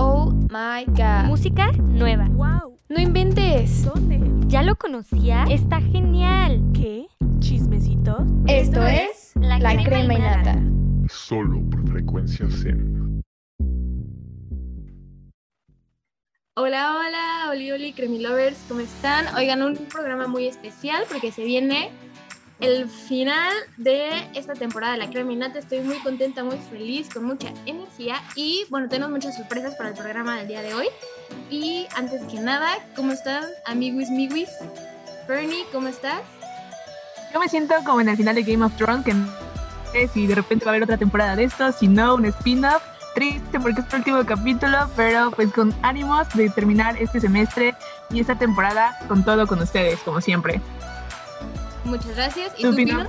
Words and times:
Oh 0.00 0.30
my 0.48 0.84
god. 0.86 1.24
Música 1.26 1.72
nueva. 1.72 2.28
¡Wow! 2.30 2.78
No 2.88 3.00
inventes. 3.00 3.84
¿Dónde? 3.84 4.20
¿Ya 4.46 4.62
lo 4.62 4.76
conocía? 4.76 5.42
Está 5.50 5.80
genial. 5.80 6.62
¿Qué? 6.72 7.08
¿Chismecito? 7.40 8.24
Esto 8.46 8.86
es 8.86 9.32
La, 9.34 9.58
crema, 9.58 10.14
y 10.14 10.18
nata. 10.18 10.56
Solo 11.08 11.60
por 11.68 11.84
frecuencia 11.88 12.48
Zen. 12.48 13.24
Hola, 16.54 16.94
hola, 16.96 17.50
Oli 17.50 17.72
Oli 17.72 17.92
Cremi 17.92 18.20
Lovers, 18.20 18.64
¿cómo 18.68 18.80
están? 18.80 19.34
Oigan, 19.34 19.62
un 19.62 19.74
programa 19.74 20.28
muy 20.28 20.46
especial 20.46 21.02
porque 21.10 21.32
se 21.32 21.42
viene 21.42 21.90
el 22.60 22.88
final 22.88 23.52
de 23.76 24.28
esta 24.34 24.54
temporada 24.54 24.94
de 24.94 24.98
la 24.98 25.10
Creminata. 25.10 25.58
Estoy 25.58 25.80
muy 25.80 25.98
contenta, 25.98 26.42
muy 26.42 26.58
feliz, 26.58 27.08
con 27.12 27.24
mucha 27.24 27.52
energía 27.66 28.20
y 28.34 28.64
bueno, 28.68 28.88
tenemos 28.88 29.10
muchas 29.10 29.36
sorpresas 29.36 29.74
para 29.76 29.90
el 29.90 29.94
programa 29.94 30.36
del 30.38 30.48
día 30.48 30.62
de 30.62 30.74
hoy. 30.74 30.86
Y 31.50 31.86
antes 31.96 32.22
que 32.24 32.40
nada, 32.40 32.78
¿cómo 32.96 33.12
están, 33.12 33.44
amiguis, 33.66 34.10
miguis? 34.10 34.50
Bernie, 35.28 35.64
¿cómo 35.72 35.88
estás? 35.88 36.22
Yo 37.32 37.38
me 37.38 37.48
siento 37.48 37.74
como 37.84 38.00
en 38.00 38.08
el 38.08 38.16
final 38.16 38.34
de 38.34 38.42
Game 38.42 38.64
of 38.64 38.74
Thrones, 38.76 39.04
que 39.04 39.14
no 39.14 39.28
sé 39.92 40.08
si 40.08 40.26
de 40.26 40.34
repente 40.34 40.64
va 40.64 40.70
a 40.70 40.72
haber 40.72 40.84
otra 40.84 40.96
temporada 40.96 41.36
de 41.36 41.44
esto, 41.44 41.70
si 41.72 41.86
no, 41.86 42.14
un 42.14 42.24
spin-off. 42.26 42.82
Triste 43.14 43.58
porque 43.58 43.80
es 43.80 43.86
el 43.92 43.98
último 43.98 44.24
capítulo, 44.24 44.78
pero 44.94 45.30
pues 45.32 45.52
con 45.52 45.74
ánimos 45.82 46.28
de 46.34 46.50
terminar 46.50 46.96
este 47.00 47.20
semestre 47.20 47.74
y 48.10 48.20
esta 48.20 48.36
temporada 48.36 48.96
con 49.08 49.24
todo 49.24 49.46
con 49.46 49.60
ustedes, 49.60 49.98
como 50.00 50.20
siempre. 50.20 50.60
Muchas 51.88 52.14
gracias. 52.14 52.52
¿Y 52.58 52.62
¿Tu 52.62 52.70
tú? 52.70 52.76
Pino? 52.76 53.06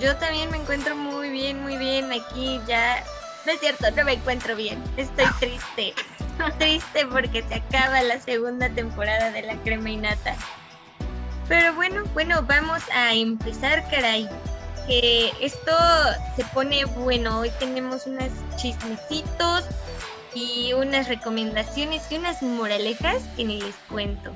Yo 0.00 0.14
también 0.16 0.50
me 0.50 0.58
encuentro 0.58 0.94
muy 0.94 1.30
bien, 1.30 1.60
muy 1.62 1.76
bien 1.76 2.12
aquí 2.12 2.60
ya. 2.66 3.02
No 3.44 3.52
es 3.52 3.60
cierto, 3.60 3.90
no 3.90 4.04
me 4.04 4.12
encuentro 4.12 4.54
bien. 4.54 4.82
Estoy 4.96 5.26
triste. 5.40 5.94
triste 6.58 7.06
porque 7.10 7.42
se 7.42 7.56
acaba 7.56 8.00
la 8.02 8.20
segunda 8.20 8.68
temporada 8.70 9.30
de 9.32 9.42
la 9.42 9.56
crema 9.62 9.90
y 9.90 9.96
nata. 9.96 10.36
Pero 11.48 11.74
bueno, 11.74 12.04
bueno, 12.14 12.42
vamos 12.42 12.82
a 12.94 13.14
empezar, 13.14 13.88
caray. 13.90 14.28
Que 14.86 15.32
esto 15.40 15.72
se 16.36 16.44
pone 16.46 16.84
bueno. 16.84 17.40
Hoy 17.40 17.50
tenemos 17.58 18.06
unos 18.06 18.30
chismecitos 18.56 19.64
y 20.34 20.72
unas 20.74 21.08
recomendaciones 21.08 22.10
y 22.10 22.16
unas 22.16 22.42
moralejas 22.42 23.22
que 23.36 23.44
ni 23.44 23.60
les 23.60 23.74
cuento. 23.88 24.32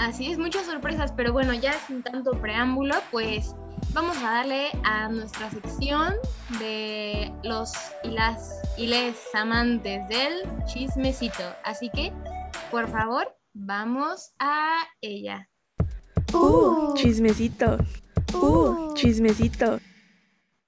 Así 0.00 0.32
es, 0.32 0.38
muchas 0.38 0.64
sorpresas, 0.64 1.12
pero 1.14 1.30
bueno, 1.30 1.52
ya 1.52 1.74
sin 1.86 2.02
tanto 2.02 2.30
preámbulo, 2.30 2.94
pues 3.10 3.54
vamos 3.92 4.16
a 4.16 4.30
darle 4.30 4.70
a 4.82 5.10
nuestra 5.10 5.50
sección 5.50 6.14
de 6.58 7.30
los 7.44 7.70
y 8.02 8.08
las 8.08 8.62
y 8.78 8.86
les 8.86 9.14
amantes 9.34 10.08
del 10.08 10.42
chismecito. 10.64 11.42
Así 11.64 11.90
que, 11.90 12.14
por 12.70 12.88
favor, 12.88 13.36
vamos 13.52 14.32
a 14.38 14.78
ella. 15.02 15.50
¡Uh! 16.32 16.94
Chismecito. 16.94 17.76
¡Uh! 18.32 18.94
Chismecito. 18.94 19.80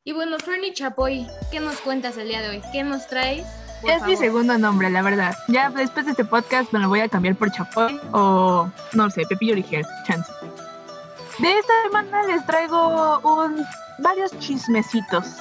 Y 0.04 0.12
bueno, 0.12 0.38
Fernie 0.40 0.74
Chapoy, 0.74 1.26
¿qué 1.50 1.58
nos 1.58 1.80
cuentas 1.80 2.18
el 2.18 2.28
día 2.28 2.42
de 2.42 2.50
hoy? 2.50 2.62
¿Qué 2.70 2.84
nos 2.84 3.06
traes? 3.06 3.46
Por 3.82 3.90
es 3.90 4.02
mi 4.02 4.14
favor. 4.14 4.18
segundo 4.18 4.58
nombre, 4.58 4.88
la 4.90 5.02
verdad. 5.02 5.36
Ya 5.48 5.68
después 5.70 6.06
de 6.06 6.12
este 6.12 6.24
podcast 6.24 6.72
me 6.72 6.78
lo 6.78 6.88
voy 6.88 7.00
a 7.00 7.08
cambiar 7.08 7.34
por 7.34 7.50
Chapoy 7.50 8.00
o, 8.12 8.70
no 8.92 9.10
sé, 9.10 9.22
Pepillo 9.28 9.52
Origel, 9.52 9.84
chance. 10.06 10.32
De 11.38 11.58
esta 11.58 11.72
semana 11.84 12.22
les 12.28 12.46
traigo 12.46 13.18
un, 13.20 13.66
varios 13.98 14.38
chismecitos. 14.38 15.36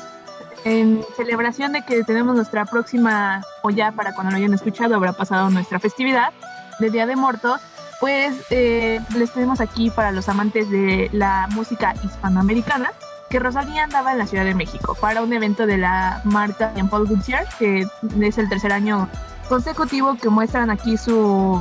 En 0.64 1.04
celebración 1.16 1.72
de 1.72 1.84
que 1.84 2.04
tenemos 2.04 2.36
nuestra 2.36 2.66
próxima, 2.66 3.42
o 3.64 3.70
ya 3.70 3.92
para 3.92 4.14
cuando 4.14 4.32
lo 4.32 4.38
hayan 4.38 4.54
escuchado, 4.54 4.96
habrá 4.96 5.14
pasado 5.14 5.50
nuestra 5.50 5.80
festividad 5.80 6.32
de 6.80 6.90
Día 6.90 7.06
de 7.06 7.16
Muertos, 7.16 7.62
pues 8.00 8.36
eh, 8.50 9.00
les 9.16 9.32
tenemos 9.32 9.62
aquí 9.62 9.92
para 9.92 10.12
los 10.12 10.28
amantes 10.30 10.70
de 10.70 11.10
la 11.14 11.48
música 11.52 11.94
hispanoamericana 12.04 12.92
que 13.32 13.40
Rosalía 13.40 13.86
andaba 13.86 14.12
en 14.12 14.20
la 14.20 14.28
Ciudad 14.28 14.44
de 14.44 14.54
México 14.54 14.96
para 15.00 15.24
un 15.24 15.32
evento 15.32 15.66
de 15.66 15.78
la 15.78 16.22
marca 16.26 16.74
Jean 16.76 16.90
Paul 16.90 17.08
Gaultier, 17.08 17.46
que 17.58 17.88
es 18.22 18.38
el 18.38 18.50
tercer 18.50 18.74
año 18.74 19.08
consecutivo 19.48 20.16
que 20.16 20.30
muestran 20.30 20.70
aquí 20.70 20.98
su 20.98 21.60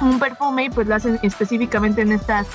un 0.00 0.18
perfume 0.18 0.64
y 0.64 0.70
pues 0.70 0.88
lo 0.88 0.96
hacen 0.96 1.20
específicamente 1.22 2.02
en 2.02 2.10
estas 2.12 2.48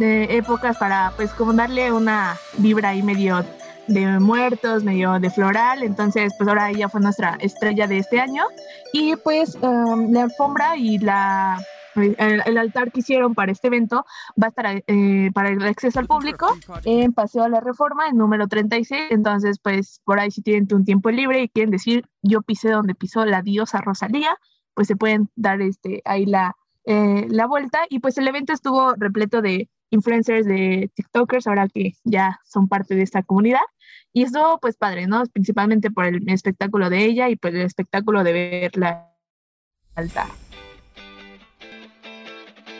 eh, 0.00 0.26
épocas 0.30 0.78
para 0.78 1.12
pues 1.16 1.30
como 1.32 1.52
darle 1.52 1.92
una 1.92 2.36
vibra 2.56 2.88
ahí 2.90 3.02
medio 3.02 3.44
de 3.86 4.18
muertos, 4.18 4.82
medio 4.82 5.20
de 5.20 5.30
floral, 5.30 5.82
entonces 5.82 6.32
pues 6.38 6.48
ahora 6.48 6.70
ella 6.70 6.88
fue 6.88 7.00
nuestra 7.00 7.36
estrella 7.40 7.86
de 7.86 7.98
este 7.98 8.18
año. 8.18 8.44
Y 8.92 9.14
pues 9.16 9.56
um, 9.56 10.10
la 10.10 10.22
alfombra 10.22 10.76
y 10.76 10.98
la 10.98 11.62
el, 11.96 12.42
el 12.44 12.58
altar 12.58 12.92
que 12.92 13.00
hicieron 13.00 13.34
para 13.34 13.52
este 13.52 13.68
evento 13.68 14.04
va 14.40 14.46
a 14.46 14.48
estar 14.48 14.82
eh, 14.86 15.30
para 15.32 15.50
el 15.50 15.62
acceso 15.62 15.98
al 15.98 16.06
público 16.06 16.56
en 16.84 17.12
Paseo 17.12 17.44
a 17.44 17.48
la 17.48 17.60
Reforma, 17.60 18.08
en 18.08 18.16
número 18.16 18.46
36. 18.48 19.08
Entonces, 19.10 19.58
pues 19.58 20.00
por 20.04 20.20
ahí 20.20 20.30
si 20.30 20.42
tienen 20.42 20.68
un 20.72 20.84
tiempo 20.84 21.10
libre 21.10 21.42
y 21.42 21.48
quieren 21.48 21.70
decir, 21.70 22.06
yo 22.22 22.42
pisé 22.42 22.70
donde 22.70 22.94
pisó 22.94 23.24
la 23.24 23.42
diosa 23.42 23.80
Rosalía, 23.80 24.36
pues 24.74 24.88
se 24.88 24.96
pueden 24.96 25.30
dar 25.36 25.60
este, 25.62 26.02
ahí 26.04 26.26
la, 26.26 26.56
eh, 26.84 27.26
la 27.28 27.46
vuelta. 27.46 27.80
Y 27.88 28.00
pues 28.00 28.18
el 28.18 28.28
evento 28.28 28.52
estuvo 28.52 28.94
repleto 28.94 29.42
de 29.42 29.68
influencers, 29.90 30.46
de 30.46 30.90
TikTokers, 30.94 31.46
ahora 31.46 31.68
que 31.68 31.92
ya 32.04 32.40
son 32.44 32.68
parte 32.68 32.94
de 32.94 33.02
esta 33.02 33.22
comunidad. 33.22 33.60
Y 34.12 34.22
estuvo 34.22 34.58
pues 34.60 34.76
padre, 34.76 35.06
¿no? 35.06 35.24
Principalmente 35.26 35.90
por 35.90 36.06
el 36.06 36.28
espectáculo 36.28 36.90
de 36.90 37.04
ella 37.04 37.28
y 37.28 37.36
pues 37.36 37.54
el 37.54 37.62
espectáculo 37.62 38.24
de 38.24 38.32
ver 38.32 38.76
la 38.76 39.12
altar. 39.94 40.45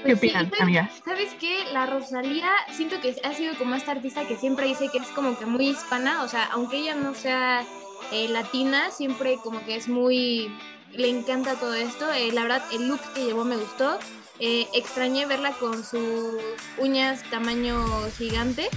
¿Qué 0.06 0.12
Pues 0.16 0.20
sí, 0.20 0.26
opinan, 0.28 0.46
¿sabes- 0.50 0.60
amigas? 0.62 0.90
¿Sabes 1.04 1.34
qué? 1.40 1.64
La 1.72 1.86
Rosalía 1.86 2.50
siento 2.72 3.00
que 3.00 3.16
ha 3.24 3.34
sido 3.34 3.54
como 3.58 3.74
esta 3.74 3.92
artista 3.92 4.26
que 4.26 4.36
siempre 4.36 4.66
dice 4.66 4.88
que 4.90 4.98
es 4.98 5.08
como 5.08 5.38
que 5.38 5.46
muy 5.46 5.68
hispana, 5.68 6.22
o 6.22 6.28
sea, 6.28 6.44
aunque 6.52 6.78
ella 6.78 6.94
no 6.94 7.14
sea 7.14 7.64
eh, 8.12 8.28
latina, 8.28 8.90
siempre 8.90 9.36
como 9.42 9.64
que 9.64 9.76
es 9.76 9.88
muy... 9.88 10.50
le 10.92 11.08
encanta 11.08 11.54
todo 11.56 11.74
esto. 11.74 12.10
Eh, 12.12 12.30
la 12.32 12.42
verdad, 12.42 12.62
el 12.72 12.88
look 12.88 13.00
que 13.14 13.24
llevó 13.24 13.44
me 13.44 13.56
gustó. 13.56 13.98
Eh, 14.38 14.66
extrañé 14.74 15.26
verla 15.26 15.52
con 15.52 15.82
sus 15.84 16.34
uñas 16.78 17.22
tamaño 17.30 17.82
gigante, 18.18 18.68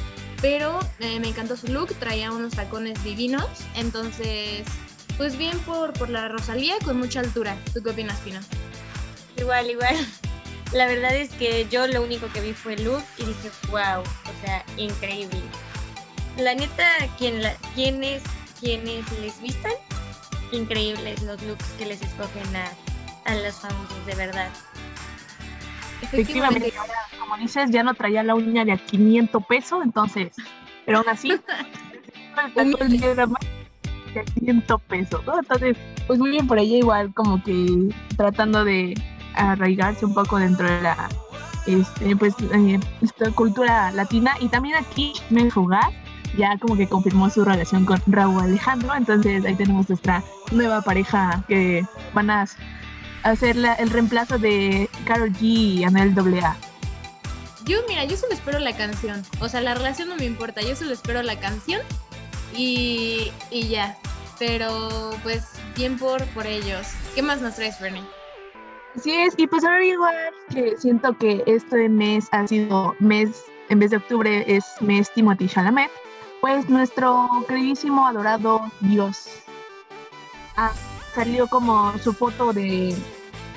pero 0.42 0.80
eh, 1.00 1.20
me 1.20 1.28
encantó 1.28 1.58
su 1.58 1.68
look, 1.68 1.94
traía 2.00 2.32
unos 2.32 2.54
tacones 2.54 3.04
divinos, 3.04 3.46
entonces, 3.76 4.64
pues 5.18 5.38
bien 5.38 5.60
por, 5.60 5.92
por 5.94 6.10
la 6.10 6.30
Rosalía 6.30 6.76
con 6.86 6.98
mucha 6.98 7.20
altura. 7.20 7.58
¿Tú 7.74 7.84
qué 7.84 7.90
opinas, 7.90 8.18
Pino? 8.20 8.40
Igual, 9.38 9.70
igual. 9.70 9.96
La 10.74 10.86
verdad 10.86 11.16
es 11.16 11.30
que 11.32 11.68
yo 11.70 11.88
lo 11.88 12.04
único 12.04 12.28
que 12.32 12.42
vi 12.42 12.54
fue 12.54 12.76
el 12.76 12.86
look 12.86 13.04
y 13.18 13.26
dije, 13.26 13.50
wow, 13.70 14.02
o 14.02 14.46
sea, 14.46 14.64
increíble. 14.78 15.42
La 16.38 16.54
neta, 16.54 16.88
quien 17.18 17.42
la, 17.42 17.54
quienes, 17.74 18.22
quienes 18.60 19.12
les 19.20 19.42
vistan, 19.42 19.74
increíbles 20.52 21.22
los 21.24 21.42
looks 21.44 21.66
que 21.78 21.86
les 21.88 22.02
escogen 22.02 22.56
a, 22.56 22.72
a 23.26 23.36
los 23.36 23.56
famosos, 23.56 24.06
de 24.06 24.16
verdad. 24.16 24.50
Efectivamente, 26.02 26.72
ahora, 26.78 26.94
como 27.20 27.38
dices, 27.38 27.72
ya 27.72 27.84
no 27.84 27.94
traía 27.94 28.24
la 28.24 28.36
uña 28.36 28.64
de 28.64 28.74
a 28.74 28.78
500 28.78 29.44
pesos, 29.46 29.84
entonces, 29.84 30.32
pero 30.86 31.00
aún 31.00 31.10
así, 31.10 31.32
el 31.32 31.42
tacón 32.36 32.76
Humilde. 32.80 33.12
era 33.12 33.26
más 33.26 33.42
de 34.14 34.24
500 34.40 34.82
pesos, 34.84 35.26
¿no? 35.26 35.40
Entonces, 35.40 35.78
pues 36.08 36.20
muy 36.20 36.30
bien 36.30 36.48
por 36.48 36.60
ella, 36.60 36.78
igual 36.78 37.14
como 37.14 37.44
que 37.44 37.90
tratando 38.16 38.64
de 38.64 38.94
arraigarse 39.40 40.06
un 40.06 40.14
poco 40.14 40.38
dentro 40.38 40.70
de 40.70 40.82
la 40.82 41.10
este, 41.66 42.16
pues, 42.16 42.34
eh, 42.54 42.80
esta 43.02 43.32
cultura 43.32 43.92
latina 43.92 44.36
y 44.40 44.48
también 44.48 44.76
aquí 44.76 45.14
me 45.30 45.50
Fugaz 45.52 45.90
ya 46.38 46.58
como 46.60 46.76
que 46.78 46.88
confirmó 46.88 47.30
su 47.30 47.44
relación 47.44 47.86
con 47.86 48.02
Raúl 48.08 48.42
Alejandro, 48.42 48.96
entonces 48.96 49.44
ahí 49.46 49.56
tenemos 49.56 49.90
nuestra 49.90 50.24
nueva 50.52 50.82
pareja 50.82 51.44
que 51.48 51.86
van 52.14 52.30
a 52.30 52.46
hacer 53.24 53.56
la- 53.56 53.74
el 53.74 53.90
reemplazo 53.90 54.38
de 54.38 54.90
Carol 55.06 55.32
G 55.34 55.42
y 55.42 55.84
Anel 55.84 56.14
AA. 56.18 56.56
Yo, 57.66 57.80
mira, 57.88 58.06
yo 58.06 58.16
solo 58.16 58.34
espero 58.34 58.58
la 58.60 58.76
canción. 58.76 59.22
O 59.42 59.50
sea, 59.50 59.62
la 59.62 59.74
relación 59.76 60.08
no 60.10 60.16
me 60.16 60.26
importa. 60.26 60.62
Yo 60.62 60.76
solo 60.76 60.94
espero 60.94 61.22
la 61.22 61.40
canción 61.40 61.82
y, 62.56 63.32
y 63.52 63.68
ya. 63.68 63.98
Pero, 64.40 65.12
pues, 65.24 65.44
bien 65.76 65.98
por, 66.00 66.24
por 66.28 66.48
ellos. 66.48 66.88
¿Qué 67.14 67.22
más 67.22 67.42
nos 67.42 67.56
traes, 67.56 67.80
Bernie? 67.80 68.04
Así 68.96 69.12
es, 69.12 69.34
y 69.38 69.48
pues 69.48 69.64
ahora 69.64 69.86
igual 69.86 70.16
que 70.50 70.76
siento 70.78 71.16
que 71.18 71.44
este 71.46 71.88
mes 71.90 72.28
ha 72.32 72.48
sido 72.48 72.96
mes, 73.00 73.46
en 73.70 73.80
vez 73.80 73.92
de 73.92 73.98
octubre 73.98 74.44
es 74.48 74.66
mes 74.82 75.12
Timothy 75.14 75.48
Chalamet, 75.48 75.92
pues 76.42 76.68
nuestro 76.70 77.30
queridísimo, 77.48 78.08
adorado 78.08 78.62
Dios. 78.82 79.30
Ha 80.58 80.72
salido 81.14 81.48
como 81.48 81.98
su 82.00 82.14
foto 82.14 82.52
de, 82.52 82.96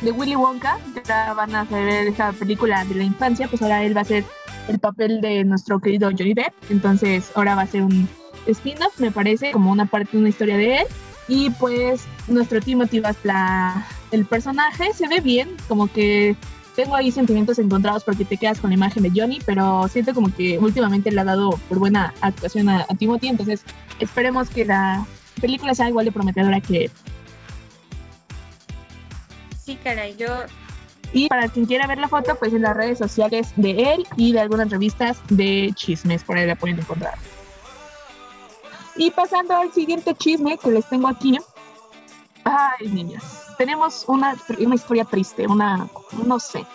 de 0.03 0.13
Willy 0.13 0.37
Wonka, 0.37 0.79
ya 1.05 1.33
van 1.33 1.55
a 1.55 1.65
ver 1.65 2.09
esa 2.09 2.33
película 2.33 2.85
de 2.85 2.95
la 2.95 3.05
infancia, 3.05 3.49
pues 3.49 3.63
ahora 3.63 3.83
él 3.83 3.97
va 3.97 4.03
a 4.03 4.05
ser 4.05 4.25
el 4.69 4.79
papel 4.79 5.21
de 5.21 5.45
nuestro 5.45 5.81
querido 5.81 6.11
Johnny 6.11 6.35
Depp, 6.35 6.53
entonces 6.71 7.33
ahora 7.35 7.55
va 7.55 7.63
a 7.63 7.67
ser 7.67 7.83
un 7.83 8.09
spin-off, 8.47 9.01
me 9.01 9.11
parece, 9.11 9.51
como 9.53 9.73
una 9.73 9.87
parte 9.87 10.13
de 10.13 10.19
una 10.19 10.29
historia 10.29 10.57
de 10.57 10.77
él, 10.81 10.87
y 11.27 11.51
pues 11.51 12.05
nuestro 12.29 12.61
Timothy 12.61 13.01
va 13.01 13.11
a 13.11 13.87
el 14.13 14.27
personaje 14.27 14.93
se 14.93 15.09
ve 15.09 15.21
bien, 15.21 15.57
como 15.69 15.89
que 15.89 16.37
tengo 16.77 16.95
ahí 16.95 17.11
sentimientos 17.11 17.59
encontrados 17.59 18.05
porque 18.05 18.25
te 18.25 18.37
quedas 18.37 18.61
con 18.61 18.71
la 18.71 18.75
imagen 18.75 19.03
de 19.03 19.11
Johnny, 19.15 19.41
pero 19.45 19.89
siento 19.89 20.15
como 20.15 20.35
que 20.35 20.59
últimamente 20.59 21.11
le 21.11 21.21
ha 21.21 21.25
dado 21.25 21.51
por 21.69 21.79
buena 21.79 22.15
actuación 22.21 22.69
a, 22.69 22.83
a 22.83 22.95
Timothy, 22.95 23.29
entonces 23.29 23.63
esperemos 23.99 24.49
que 24.49 24.65
la 24.65 25.05
película 25.41 25.75
sea 25.75 25.89
igual 25.89 26.05
de 26.05 26.13
prometedora 26.13 26.61
que 26.61 26.85
él. 26.85 26.91
Sí, 29.65 29.77
caray, 29.83 30.17
yo 30.17 30.27
Y 31.13 31.29
para 31.29 31.49
quien 31.49 31.67
quiera 31.67 31.87
ver 31.87 31.99
la 31.99 32.09
foto, 32.09 32.37
pues 32.37 32.53
en 32.53 32.63
las 32.63 32.77
redes 32.77 32.99
sociales 32.99 33.53
de 33.57 33.95
él 33.95 34.07
y 34.17 34.33
de 34.33 34.41
algunas 34.41 34.71
revistas 34.71 35.19
de 35.29 35.73
chismes, 35.75 36.25
por 36.25 36.37
ahí 36.37 36.47
la 36.47 36.57
pueden 36.57 36.79
encontrar. 36.79 37.15
Y 38.97 39.11
pasando 39.11 39.57
al 39.57 39.73
siguiente 39.73 40.15
chisme 40.15 40.59
que 40.59 40.71
les 40.71 40.87
tengo 40.89 41.09
aquí. 41.09 41.39
Ay, 42.45 42.89
niñas, 42.89 43.55
tenemos 43.59 44.05
una, 44.09 44.37
una 44.59 44.75
historia 44.75 45.05
triste, 45.05 45.47
una, 45.47 45.89
no 46.27 46.39
sé. 46.39 46.67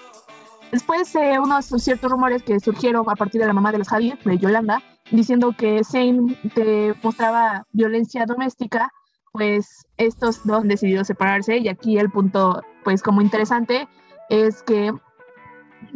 Después 0.72 1.12
de 1.14 1.40
unos 1.40 1.66
ciertos 1.66 2.12
rumores 2.12 2.44
que 2.44 2.60
surgieron 2.60 3.10
a 3.10 3.16
partir 3.16 3.42
de 3.42 3.48
la 3.48 3.54
mamá 3.54 3.72
de 3.72 3.80
los 3.80 3.88
Javier, 3.88 4.18
de 4.24 4.38
Yolanda, 4.38 4.82
diciendo 5.12 5.54
que 5.58 5.84
Zane 5.84 6.38
te 6.54 6.94
mostraba 7.02 7.66
violencia 7.72 8.26
doméstica, 8.26 8.92
pues 9.32 9.86
estos 9.98 10.46
dos 10.46 10.62
han 10.62 10.68
decidido 10.68 11.04
separarse. 11.04 11.58
Y 11.58 11.70
aquí 11.70 11.98
el 11.98 12.12
punto, 12.12 12.62
pues 12.84 13.02
como 13.02 13.22
interesante, 13.22 13.88
es 14.30 14.62
que 14.64 14.92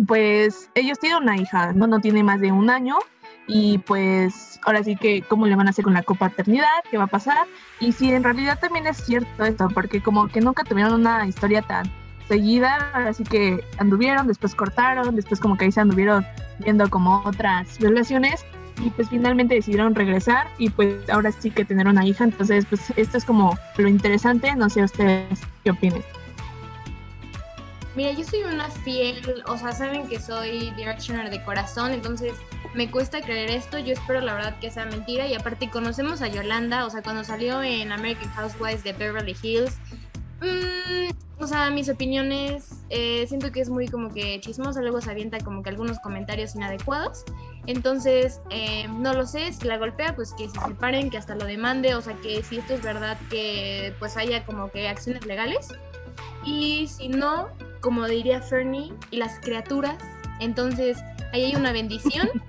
pues 0.08 0.70
ellos 0.76 1.00
tienen 1.00 1.24
una 1.24 1.36
hija, 1.36 1.74
no, 1.74 1.88
no 1.88 2.00
tiene 2.00 2.24
más 2.24 2.40
de 2.40 2.52
un 2.52 2.70
año 2.70 2.98
y 3.54 3.80
pues 3.80 4.60
ahora 4.66 4.82
sí 4.82 4.96
que 4.96 5.22
cómo 5.24 5.46
le 5.46 5.56
van 5.58 5.68
a 5.68 5.72
hacer 5.72 5.84
con 5.84 5.94
la 5.94 6.04
copaternidad, 6.04 6.68
qué 6.90 6.98
va 6.98 7.04
a 7.04 7.08
pasar 7.08 7.48
y 7.82 7.92
si 7.92 8.14
en 8.14 8.24
realidad 8.24 8.58
también 8.60 8.88
es 8.88 8.98
cierto 8.98 9.44
esto, 9.44 9.68
porque 9.74 10.02
como 10.02 10.30
que 10.30 10.40
nunca 10.40 10.64
tuvieron 10.64 10.94
una 10.94 11.28
historia 11.28 11.62
tan 11.62 11.92
seguida, 12.30 12.78
así 12.94 13.26
que 13.26 13.62
anduvieron, 13.78 14.26
después 14.28 14.56
cortaron, 14.56 15.16
después 15.18 15.42
como 15.42 15.58
que 15.58 15.66
ahí 15.66 15.72
se 15.72 15.82
anduvieron 15.82 16.26
viendo 16.60 16.90
como 16.90 17.22
otras 17.26 17.78
relaciones 17.82 18.46
y 18.82 18.90
pues 18.92 19.10
finalmente 19.10 19.56
decidieron 19.56 19.96
regresar 19.96 20.48
y 20.58 20.70
pues 20.70 21.10
ahora 21.10 21.34
sí 21.34 21.52
que 21.52 21.66
tener 21.66 21.90
una 21.90 22.06
hija, 22.06 22.24
entonces 22.24 22.66
pues 22.70 22.94
esto 22.96 23.18
es 23.18 23.26
como 23.26 23.58
lo 23.78 23.90
interesante, 23.90 24.56
no 24.56 24.70
sé 24.70 24.84
ustedes 24.84 25.42
qué 25.66 25.72
opinen. 25.72 26.04
Mira, 27.96 28.12
yo 28.14 28.24
soy 28.24 28.44
una 28.44 28.70
fiel, 28.70 29.44
o 29.48 29.58
sea, 29.58 29.74
saben 29.74 30.08
que 30.08 30.20
soy 30.20 30.72
directioner 30.72 31.30
de 31.30 31.44
corazón, 31.44 31.92
entonces 31.92 32.34
me 32.74 32.90
cuesta 32.90 33.22
creer 33.22 33.52
esto, 33.52 33.80
yo 33.80 33.94
espero 33.94 34.22
la 34.22 34.34
verdad 34.34 34.60
que 34.60 34.72
sea 34.72 34.86
mentira 34.86 35.28
y 35.28 35.34
aparte 35.34 35.70
conocemos 35.70 36.22
a 36.22 36.30
Yolanda, 36.30 36.86
o 36.86 36.90
sea, 36.90 37.02
cuando 37.02 37.26
salió 37.26 37.62
en 37.62 37.92
American 37.92 38.30
Housewives 38.30 38.86
de 38.86 38.94
Beverly 38.94 39.36
Hills, 39.42 39.78
mmm, 40.40 41.44
o 41.44 41.48
sea, 41.48 41.70
mis 41.70 41.90
opiniones, 41.90 42.82
eh, 42.90 43.26
siento 43.28 43.52
que 43.52 43.60
es 43.60 43.70
muy 43.70 43.90
como 43.90 44.14
que 44.14 44.40
chismosa, 44.40 44.82
luego 44.82 45.02
se 45.02 45.12
avienta 45.12 45.40
como 45.40 45.62
que 45.62 45.70
algunos 45.70 46.00
comentarios 46.00 46.56
inadecuados, 46.56 47.26
entonces 47.66 48.40
eh, 48.52 48.88
no 48.88 49.12
lo 49.14 49.28
sé, 49.28 49.52
si 49.52 49.68
la 49.68 49.78
golpea, 49.78 50.16
pues 50.16 50.34
que 50.38 50.48
se 50.48 50.60
separen, 50.62 51.10
que 51.10 51.18
hasta 51.18 51.36
lo 51.36 51.44
demande, 51.44 51.94
o 51.96 52.02
sea, 52.02 52.16
que 52.16 52.42
si 52.42 52.58
esto 52.58 52.74
es 52.74 52.82
verdad, 52.82 53.18
que 53.30 53.94
pues 54.00 54.16
haya 54.16 54.46
como 54.46 54.72
que 54.72 54.88
acciones 54.88 55.26
legales. 55.26 55.68
Y 56.44 56.88
si 56.88 57.08
no, 57.08 57.50
como 57.82 58.08
diría 58.08 58.42
Fernie, 58.42 58.94
y 59.12 59.18
las 59.18 59.40
criaturas, 59.40 59.98
entonces 60.40 60.98
ahí 61.34 61.46
hay 61.46 61.56
una 61.56 61.72
bendición. 61.72 62.30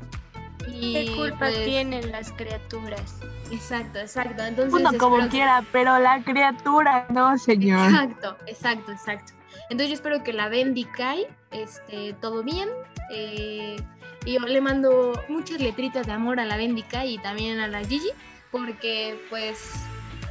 Y 0.74 0.94
¿Qué 0.94 1.16
culpa 1.16 1.38
pues, 1.38 1.64
tienen 1.64 2.10
las 2.12 2.30
criaturas? 2.32 3.16
Exacto, 3.50 3.98
exacto. 3.98 4.42
Entonces, 4.44 4.72
Uno 4.72 4.96
como 4.96 5.18
que- 5.18 5.28
quiera, 5.28 5.64
pero 5.72 5.98
la 5.98 6.22
criatura, 6.22 7.06
no 7.10 7.36
señor. 7.36 7.90
Exacto, 7.90 8.36
exacto, 8.46 8.92
exacto. 8.92 9.32
Entonces 9.70 9.88
yo 9.88 9.94
espero 9.94 10.22
que 10.22 10.32
la 10.32 10.48
Bendy 10.48 10.84
Kai 10.84 11.26
esté 11.50 12.14
todo 12.20 12.42
bien. 12.44 12.68
eh, 13.12 13.76
y 14.24 14.34
yo 14.34 14.40
le 14.40 14.60
mando 14.60 15.20
muchas 15.28 15.60
letritas 15.60 16.06
de 16.06 16.12
amor 16.12 16.38
a 16.40 16.44
la 16.46 16.56
Bendy 16.56 16.82
Kai 16.84 17.14
y 17.14 17.18
también 17.18 17.58
a 17.58 17.66
la 17.66 17.80
Gigi, 17.80 18.10
porque 18.52 19.20
pues 19.30 19.72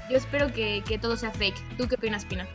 yo 0.09 0.18
espero 0.18 0.51
que, 0.51 0.81
que 0.88 0.98
todo 0.98 1.18
sea 1.18 1.31
fake. 1.31 1.77
¿Tú 1.77 1.88
qué 1.89 1.95
opinas, 1.95 2.25
Pina? 2.25 2.48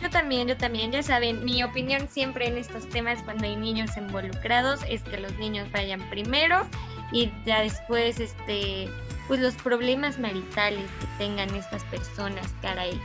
Yo 0.00 0.08
también, 0.08 0.48
yo 0.48 0.56
también, 0.56 0.92
ya 0.92 1.02
saben, 1.02 1.44
mi 1.44 1.62
opinión 1.62 2.08
siempre 2.08 2.48
en 2.48 2.56
estos 2.56 2.88
temas 2.88 3.22
cuando 3.22 3.44
hay 3.44 3.56
niños 3.56 3.96
involucrados 3.96 4.80
es 4.88 5.02
que 5.02 5.18
los 5.18 5.36
niños 5.38 5.70
vayan 5.72 6.00
primero 6.08 6.66
y 7.12 7.30
ya 7.44 7.60
después, 7.60 8.18
este, 8.18 8.88
pues 9.28 9.40
los 9.40 9.54
problemas 9.56 10.18
maritales 10.18 10.88
que 11.00 11.06
tengan 11.18 11.54
estas 11.54 11.84
personas, 11.84 12.46
caray. 12.62 12.98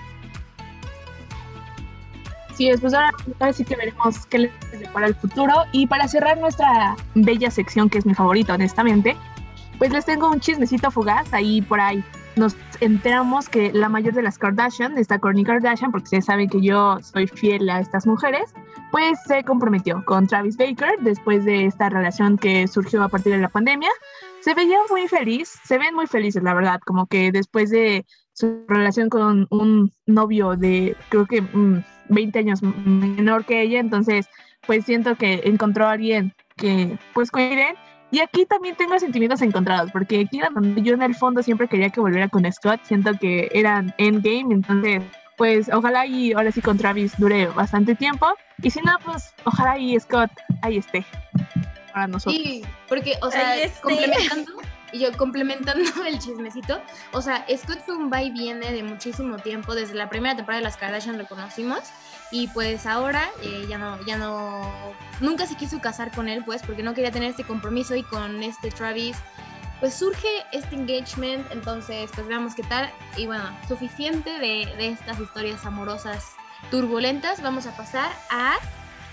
Sí, 2.55 2.69
después 2.69 2.93
ahora, 2.93 3.11
ahora 3.39 3.51
sí 3.51 3.65
que 3.65 3.75
veremos 3.75 4.25
qué 4.27 4.39
les 4.39 4.51
depara 4.71 5.07
el 5.07 5.15
futuro. 5.15 5.53
Y 5.73 5.87
para 5.87 6.07
cerrar 6.07 6.37
nuestra 6.37 6.95
bella 7.13 7.51
sección, 7.51 7.89
que 7.89 7.97
es 7.97 8.05
mi 8.05 8.13
favorita, 8.13 8.53
honestamente, 8.53 9.17
pues 9.77 9.91
les 9.91 10.05
tengo 10.05 10.29
un 10.29 10.39
chismecito 10.39 10.89
fugaz 10.89 11.33
ahí 11.33 11.61
por 11.61 11.81
ahí. 11.81 12.01
Nos 12.35 12.55
enteramos 12.81 13.47
que 13.47 13.71
la 13.71 13.87
mayor 13.87 14.13
de 14.13 14.21
las 14.21 14.37
Kardashian, 14.37 14.97
esta 14.97 15.19
Kourtney 15.19 15.45
Kardashian, 15.45 15.91
porque 15.91 16.05
ustedes 16.05 16.25
saben 16.25 16.49
que 16.49 16.61
yo 16.61 16.97
soy 17.01 17.27
fiel 17.27 17.69
a 17.69 17.79
estas 17.79 18.05
mujeres, 18.05 18.53
pues 18.91 19.19
se 19.25 19.43
comprometió 19.43 20.03
con 20.05 20.27
Travis 20.27 20.57
Baker 20.57 20.97
después 21.01 21.45
de 21.45 21.65
esta 21.65 21.89
relación 21.89 22.37
que 22.37 22.67
surgió 22.67 23.03
a 23.03 23.09
partir 23.09 23.33
de 23.33 23.39
la 23.39 23.49
pandemia. 23.49 23.89
Se 24.41 24.53
veía 24.53 24.77
muy 24.89 25.07
feliz, 25.07 25.59
se 25.63 25.77
ven 25.77 25.95
muy 25.95 26.07
felices, 26.07 26.43
la 26.43 26.53
verdad, 26.53 26.79
como 26.85 27.07
que 27.07 27.31
después 27.31 27.69
de 27.69 28.05
su 28.33 28.65
relación 28.67 29.09
con 29.09 29.47
un 29.49 29.93
novio 30.05 30.55
de, 30.55 30.97
creo 31.09 31.25
que 31.25 31.41
mm, 31.41 31.83
20 32.09 32.39
años 32.39 32.61
menor 32.61 33.45
que 33.45 33.61
ella, 33.61 33.79
entonces 33.79 34.27
pues 34.67 34.85
siento 34.85 35.15
que 35.15 35.41
encontró 35.45 35.85
a 35.85 35.91
alguien 35.93 36.33
que 36.57 36.97
pues 37.13 37.31
coinciden. 37.31 37.75
Y 38.11 38.19
aquí 38.19 38.45
también 38.45 38.75
tengo 38.75 38.97
sentimientos 38.99 39.41
encontrados, 39.41 39.91
porque 39.91 40.21
aquí 40.21 40.37
era 40.39 40.49
donde 40.49 40.81
yo 40.81 40.93
en 40.93 41.01
el 41.01 41.15
fondo 41.15 41.41
siempre 41.41 41.67
quería 41.67 41.89
que 41.89 41.99
volviera 41.99 42.29
con 42.29 42.49
Scott, 42.51 42.79
siento 42.83 43.11
que 43.19 43.49
eran 43.53 43.93
endgame, 43.97 44.53
entonces 44.53 45.03
pues 45.37 45.69
ojalá 45.73 46.05
y 46.05 46.33
ahora 46.33 46.51
sí 46.51 46.61
con 46.61 46.77
Travis 46.77 47.17
dure 47.17 47.47
bastante 47.47 47.95
tiempo, 47.95 48.27
y 48.61 48.69
si 48.69 48.79
no, 48.81 48.93
pues 49.03 49.33
ojalá 49.43 49.77
y 49.77 49.99
Scott 49.99 50.31
ahí 50.61 50.77
esté 50.77 51.05
para 51.93 52.07
nosotros. 52.07 52.41
Sí, 52.41 52.63
porque, 52.87 53.13
o 53.21 53.29
sea, 53.29 53.55
complementando, 53.81 54.51
y 54.91 54.99
yo 54.99 55.17
complementando 55.17 55.83
el 56.07 56.19
chismecito, 56.19 56.81
o 57.11 57.21
sea, 57.21 57.45
Scott 57.55 57.79
fue 57.85 57.97
un 57.97 58.11
va 58.11 58.21
y 58.21 58.31
viene 58.31 58.71
de 58.71 58.83
muchísimo 58.83 59.37
tiempo, 59.37 59.75
desde 59.75 59.95
la 59.95 60.09
primera 60.09 60.35
temporada 60.35 60.59
de 60.59 60.65
las 60.65 60.77
Kardashian 60.77 61.17
lo 61.17 61.27
conocimos, 61.27 61.81
y 62.31 62.47
pues 62.47 62.85
ahora 62.85 63.29
eh, 63.41 63.65
ya 63.69 63.77
no, 63.77 64.03
ya 64.05 64.17
no, 64.17 64.93
nunca 65.19 65.47
se 65.47 65.55
quiso 65.55 65.79
casar 65.79 66.11
con 66.11 66.27
él, 66.27 66.43
pues, 66.45 66.61
porque 66.63 66.83
no 66.83 66.93
quería 66.93 67.11
tener 67.11 67.29
este 67.29 67.43
compromiso 67.43 67.95
y 67.95 68.03
con 68.03 68.43
este 68.43 68.71
Travis, 68.71 69.17
pues 69.79 69.93
surge 69.93 70.27
este 70.51 70.75
engagement, 70.75 71.45
entonces 71.51 72.09
pues 72.15 72.27
veamos 72.27 72.55
qué 72.55 72.63
tal, 72.63 72.89
y 73.17 73.25
bueno, 73.25 73.43
suficiente 73.67 74.31
de, 74.39 74.73
de 74.77 74.89
estas 74.89 75.19
historias 75.19 75.65
amorosas 75.65 76.33
turbulentas, 76.71 77.41
vamos 77.41 77.67
a 77.67 77.75
pasar 77.75 78.11
a 78.31 78.55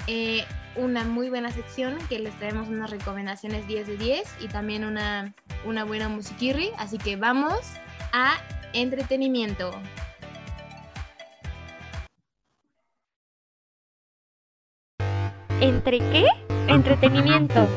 eh, 0.06 0.44
una 0.74 1.04
muy 1.04 1.28
buena 1.28 1.50
sección 1.50 1.98
que 2.08 2.18
les 2.18 2.36
traemos 2.38 2.68
unas 2.68 2.90
recomendaciones 2.90 3.66
10 3.66 3.86
de 3.86 3.96
10 3.96 4.36
y 4.40 4.48
también 4.48 4.84
una, 4.84 5.34
una 5.64 5.84
buena 5.84 6.08
musiquirri. 6.08 6.70
Así 6.78 6.98
que 6.98 7.16
vamos 7.16 7.60
a 8.12 8.36
entretenimiento. 8.72 9.70
¿Entre 15.62 15.98
qué? 15.98 16.26
Entretenimiento. 16.66 17.68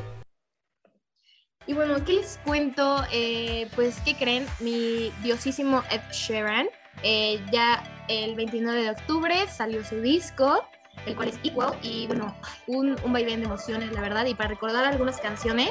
Y 1.67 1.73
bueno, 1.73 2.03
¿qué 2.03 2.13
les 2.13 2.39
cuento? 2.43 3.03
Eh, 3.11 3.69
pues, 3.75 3.99
¿qué 4.03 4.15
creen? 4.15 4.47
Mi 4.59 5.11
diosísimo 5.21 5.83
Ed 5.91 6.01
Sheeran 6.11 6.65
eh, 7.03 7.39
ya 7.51 7.83
el 8.07 8.33
29 8.33 8.81
de 8.81 8.89
octubre 8.89 9.35
salió 9.47 9.85
su 9.85 10.01
disco, 10.01 10.67
el 11.05 11.15
cual 11.15 11.27
es 11.27 11.39
Equal, 11.43 11.75
y 11.83 12.07
bueno, 12.07 12.35
un, 12.65 12.95
un 13.03 13.13
vaivén 13.13 13.41
de 13.41 13.45
emociones, 13.45 13.91
la 13.91 14.01
verdad, 14.01 14.25
y 14.25 14.33
para 14.33 14.49
recordar 14.49 14.83
algunas 14.85 15.19
canciones 15.19 15.69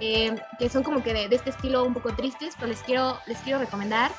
eh, 0.00 0.34
que 0.58 0.70
son 0.70 0.82
como 0.82 1.02
que 1.02 1.12
de, 1.12 1.28
de, 1.28 1.36
este 1.36 1.50
estilo 1.50 1.84
un 1.84 1.92
poco 1.92 2.14
tristes, 2.14 2.54
pues 2.58 2.70
les 2.70 2.82
quiero, 2.82 3.18
les 3.26 3.36
quiero 3.40 3.58
recomendar 3.58 4.10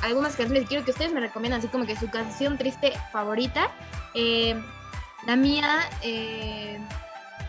algunas 0.00 0.34
canciones, 0.34 0.66
quiero 0.66 0.82
que 0.86 0.92
ustedes 0.92 1.12
me 1.12 1.20
recomiendan 1.20 1.58
así 1.58 1.68
como 1.68 1.84
que 1.84 1.94
su 1.94 2.08
canción 2.08 2.56
triste 2.56 2.94
favorita. 3.12 3.70
Eh, 5.28 5.30
la 5.30 5.36
mía, 5.36 5.80
eh, 6.02 6.78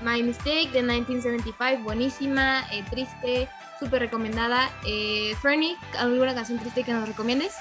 My 0.01 0.21
Mistake 0.21 0.69
de 0.73 0.81
1975, 0.81 1.83
buenísima, 1.83 2.65
eh, 2.71 2.83
triste, 2.89 3.47
súper 3.79 4.01
recomendada. 4.01 4.69
Eh, 4.85 5.33
Fernie, 5.41 5.77
¿alguna 5.97 6.35
canción 6.35 6.59
triste 6.59 6.83
que 6.83 6.91
nos 6.91 7.07
recomiendes? 7.07 7.55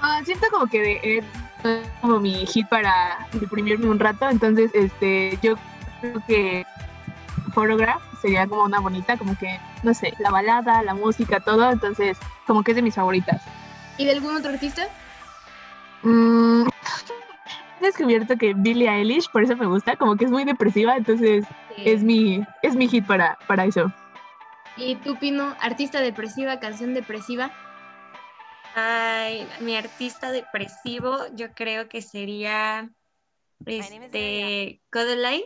Ah, 0.00 0.20
siento 0.24 0.46
como 0.50 0.66
que 0.66 1.00
Ed 1.02 1.24
es 1.64 1.88
como 2.00 2.18
mi 2.18 2.44
hit 2.46 2.68
para 2.68 3.24
deprimirme 3.34 3.88
un 3.88 4.00
rato, 4.00 4.28
entonces 4.28 4.72
este 4.74 5.38
yo 5.42 5.54
creo 6.00 6.20
que 6.26 6.66
Photograph 7.54 8.02
sería 8.20 8.48
como 8.48 8.64
una 8.64 8.80
bonita, 8.80 9.16
como 9.16 9.38
que, 9.38 9.60
no 9.84 9.94
sé, 9.94 10.12
la 10.18 10.30
balada, 10.30 10.82
la 10.82 10.94
música, 10.94 11.38
todo, 11.38 11.70
entonces 11.70 12.18
como 12.48 12.64
que 12.64 12.72
es 12.72 12.76
de 12.76 12.82
mis 12.82 12.96
favoritas. 12.96 13.42
¿Y 13.96 14.06
de 14.06 14.12
algún 14.12 14.36
otro 14.36 14.50
artista? 14.50 14.88
Mm, 16.02 16.64
descubierto 17.82 18.36
que 18.36 18.54
Billie 18.54 18.88
Eilish, 18.88 19.30
por 19.30 19.42
eso 19.42 19.56
me 19.56 19.66
gusta, 19.66 19.96
como 19.96 20.16
que 20.16 20.24
es 20.24 20.30
muy 20.30 20.44
depresiva, 20.44 20.96
entonces 20.96 21.44
Sí. 21.76 21.82
es 21.84 22.02
mi, 22.02 22.42
es 22.62 22.76
mi 22.76 22.88
hit 22.88 23.06
para, 23.06 23.38
para 23.46 23.64
eso. 23.64 23.92
¿Y 24.76 24.96
tú, 24.96 25.16
Pino, 25.18 25.54
artista 25.60 26.00
depresiva, 26.00 26.60
canción 26.60 26.94
depresiva? 26.94 27.50
Ay, 28.74 29.46
mi 29.60 29.76
artista 29.76 30.32
depresivo 30.32 31.18
yo 31.34 31.52
creo 31.52 31.88
que 31.88 32.00
sería 32.00 32.90
este 33.66 34.80
Codeline, 34.90 35.44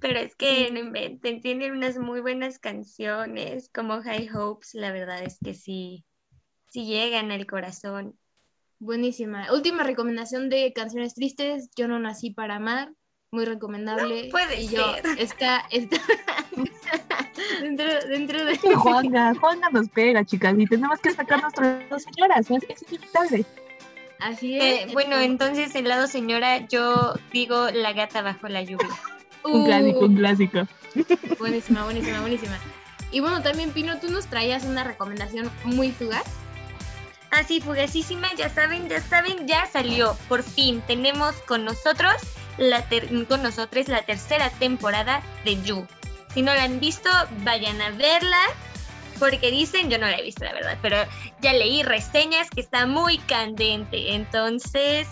pero 0.00 0.18
es 0.18 0.34
que 0.36 0.70
no 0.72 0.78
inventen, 0.78 1.42
tiene 1.42 1.70
unas 1.70 1.98
muy 1.98 2.20
buenas 2.20 2.58
canciones 2.58 3.68
como 3.72 4.02
High 4.02 4.30
Hopes, 4.34 4.74
la 4.74 4.90
verdad 4.90 5.22
es 5.22 5.38
que 5.40 5.52
sí, 5.54 6.04
sí 6.70 6.86
llegan 6.86 7.30
al 7.30 7.46
corazón. 7.46 8.18
Buenísima. 8.82 9.46
Última 9.52 9.84
recomendación 9.84 10.48
de 10.50 10.72
canciones 10.72 11.14
tristes. 11.14 11.70
Yo 11.76 11.86
no 11.86 12.00
nací 12.00 12.30
para 12.32 12.56
amar. 12.56 12.90
Muy 13.30 13.44
recomendable. 13.44 14.24
No 14.24 14.30
puede 14.30 14.60
y 14.62 14.68
yo 14.68 14.92
ser. 14.94 15.06
está, 15.18 15.64
está 15.70 15.96
dentro, 17.62 17.86
dentro 18.08 18.44
de 18.44 18.56
Juanga, 18.58 19.34
Juanga 19.40 19.70
nos 19.70 19.88
pega, 19.88 20.24
chicas, 20.24 20.54
y 20.58 20.66
tenemos 20.66 20.98
que 21.00 21.12
sacar 21.12 21.40
nuestras 21.40 21.88
dos 21.88 22.02
señoras, 22.02 22.50
¿no? 22.50 22.56
es, 22.56 22.64
es 22.68 22.82
inevitable. 22.92 23.46
así 24.18 24.58
Eh, 24.60 24.82
es. 24.84 24.92
bueno, 24.92 25.16
entonces 25.20 25.74
el 25.76 25.88
lado 25.88 26.08
señora, 26.08 26.66
yo 26.66 27.14
digo 27.32 27.70
La 27.70 27.92
gata 27.92 28.20
bajo 28.20 28.48
la 28.48 28.62
lluvia. 28.62 28.88
Un 29.44 29.64
clásico, 29.64 30.00
Uh, 30.00 30.04
un 30.06 30.16
clásico. 30.16 30.68
buenísima, 31.38 31.84
buenísima, 31.84 32.20
buenísima. 32.20 32.58
Y 33.12 33.20
bueno, 33.20 33.42
también 33.42 33.70
Pino, 33.70 33.98
tú 33.98 34.10
nos 34.10 34.26
traías 34.26 34.64
una 34.64 34.84
recomendación 34.84 35.50
muy 35.64 35.92
fugaz. 35.92 36.24
Así, 37.32 37.60
fugacísima, 37.60 38.28
ya 38.36 38.48
saben, 38.50 38.88
ya 38.88 39.00
saben, 39.00 39.48
ya 39.48 39.66
salió. 39.66 40.16
Por 40.28 40.42
fin 40.42 40.82
tenemos 40.86 41.34
con 41.48 41.64
nosotros 41.64 42.14
la 42.58 42.82
ter- 42.88 43.08
con 43.26 43.42
nosotros 43.42 43.88
la 43.88 44.02
tercera 44.02 44.50
temporada 44.50 45.22
de 45.44 45.60
You. 45.62 45.86
Si 46.34 46.42
no 46.42 46.54
la 46.54 46.64
han 46.64 46.78
visto, 46.78 47.08
vayan 47.38 47.80
a 47.80 47.90
verla. 47.90 48.38
Porque 49.18 49.50
dicen, 49.50 49.88
yo 49.88 49.98
no 49.98 50.06
la 50.06 50.16
he 50.18 50.22
visto, 50.22 50.44
la 50.44 50.52
verdad, 50.52 50.76
pero 50.82 50.96
ya 51.40 51.52
leí 51.52 51.82
reseñas 51.82 52.50
que 52.50 52.60
está 52.60 52.86
muy 52.86 53.18
candente. 53.18 54.14
Entonces, 54.14 55.06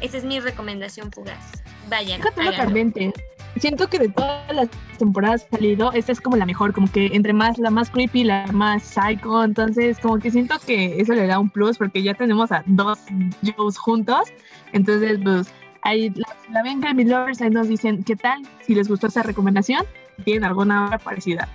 esa 0.00 0.16
es 0.18 0.24
mi 0.24 0.38
recomendación 0.38 1.10
fugaz. 1.10 1.44
Vayan, 1.88 2.20
Déjate 2.20 2.42
lo 2.44 2.52
candente. 2.52 3.12
Siento 3.56 3.88
que 3.88 3.98
de 3.98 4.08
todas 4.08 4.54
las 4.54 4.68
temporadas 4.98 5.44
que 5.44 5.56
salido, 5.56 5.92
esta 5.92 6.12
es 6.12 6.20
como 6.20 6.36
la 6.36 6.46
mejor, 6.46 6.72
como 6.72 6.90
que 6.90 7.06
entre 7.06 7.32
más, 7.32 7.58
la 7.58 7.70
más 7.70 7.90
creepy, 7.90 8.24
la 8.24 8.46
más 8.52 8.84
psycho, 8.84 9.42
entonces 9.42 9.98
como 9.98 10.18
que 10.18 10.30
siento 10.30 10.56
que 10.64 11.00
eso 11.00 11.14
le 11.14 11.26
da 11.26 11.38
un 11.38 11.50
plus 11.50 11.78
porque 11.78 12.02
ya 12.02 12.14
tenemos 12.14 12.52
a 12.52 12.62
dos 12.66 12.98
Joes 13.42 13.76
juntos, 13.78 14.28
entonces 14.72 15.18
pues 15.22 15.48
ahí 15.82 16.10
la, 16.10 16.28
la 16.52 16.62
ven 16.62 16.80
Grammy 16.80 17.04
Lovers, 17.04 17.40
ahí 17.40 17.50
nos 17.50 17.68
dicen 17.68 18.04
qué 18.04 18.14
tal, 18.14 18.42
si 18.64 18.74
les 18.74 18.88
gustó 18.88 19.08
esa 19.08 19.22
recomendación, 19.22 19.84
tienen 20.24 20.44
alguna 20.44 20.98
parecida. 21.02 21.48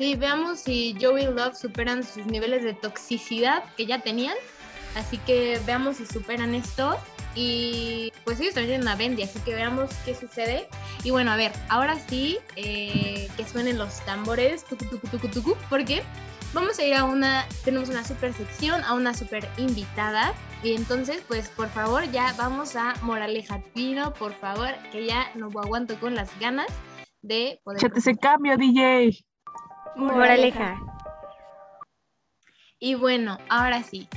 Sí, 0.00 0.14
veamos 0.16 0.60
si 0.60 0.96
Joey 0.98 1.26
Love 1.26 1.54
superan 1.54 2.02
sus 2.02 2.24
niveles 2.24 2.64
de 2.64 2.72
toxicidad 2.72 3.62
que 3.76 3.84
ya 3.84 3.98
tenían. 3.98 4.34
Así 4.96 5.18
que 5.18 5.60
veamos 5.66 5.98
si 5.98 6.06
superan 6.06 6.54
esto. 6.54 6.96
Y 7.34 8.12
pues 8.24 8.40
ellos 8.40 8.54
también 8.54 8.80
tienen 8.80 8.82
una 8.82 8.96
Bendy, 8.96 9.22
así 9.22 9.38
que 9.40 9.54
veamos 9.54 9.90
qué 10.04 10.14
sucede. 10.14 10.68
Y 11.04 11.10
bueno, 11.10 11.30
a 11.30 11.36
ver, 11.36 11.52
ahora 11.68 11.96
sí, 12.08 12.38
eh, 12.56 13.28
que 13.36 13.44
suenen 13.44 13.78
los 13.78 14.04
tambores, 14.04 14.64
tucu, 14.64 14.84
tucu, 14.86 15.06
tucu, 15.08 15.28
tucu, 15.28 15.56
porque 15.68 16.02
vamos 16.52 16.78
a 16.78 16.84
ir 16.84 16.94
a 16.94 17.04
una, 17.04 17.46
tenemos 17.64 17.88
una 17.88 18.04
super 18.04 18.32
sección, 18.32 18.82
a 18.84 18.94
una 18.94 19.14
super 19.14 19.48
invitada. 19.56 20.34
Y 20.62 20.74
entonces, 20.74 21.22
pues 21.26 21.48
por 21.48 21.68
favor, 21.68 22.10
ya 22.10 22.34
vamos 22.36 22.76
a 22.76 22.94
Moraleja 23.02 23.60
Pino, 23.74 24.12
por 24.12 24.32
favor, 24.34 24.70
que 24.92 25.06
ya 25.06 25.30
no 25.34 25.46
aguanto 25.46 25.98
con 26.00 26.14
las 26.14 26.38
ganas 26.38 26.66
de 27.22 27.60
poder... 27.64 27.78
Échate 27.78 28.00
ese 28.00 28.16
cambio, 28.16 28.56
DJ. 28.56 29.24
Moraleja. 29.96 30.78
Y 32.78 32.94
bueno, 32.94 33.38
ahora 33.48 33.82
sí. 33.82 34.08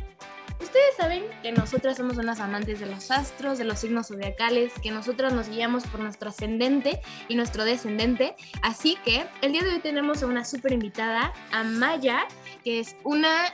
Ustedes 0.63 0.96
saben 0.96 1.25
que 1.41 1.51
nosotras 1.51 1.98
somos 1.98 2.15
unas 2.15 2.39
amantes 2.39 2.79
de 2.79 2.86
los 2.86 3.12
astros, 3.12 3.58
de 3.58 3.65
los 3.65 3.79
signos 3.79 4.08
zodiacales, 4.08 4.72
que 4.82 4.91
nosotros 4.91 5.34
nos 5.34 5.50
guiamos 5.50 5.86
por 5.88 6.00
nuestro 6.00 6.29
ascendente 6.29 7.01
y 7.27 7.36
nuestro 7.36 7.65
descendente. 7.65 8.38
Así 8.62 8.98
que 9.03 9.25
el 9.41 9.51
día 9.51 9.62
de 9.63 9.72
hoy 9.72 9.79
tenemos 9.79 10.24
a 10.24 10.27
una 10.27 10.46
súper 10.46 10.72
invitada, 10.72 11.34
a 11.51 11.63
Maya, 11.65 12.27
que 12.63 12.79
es 12.79 12.96
una 13.03 13.48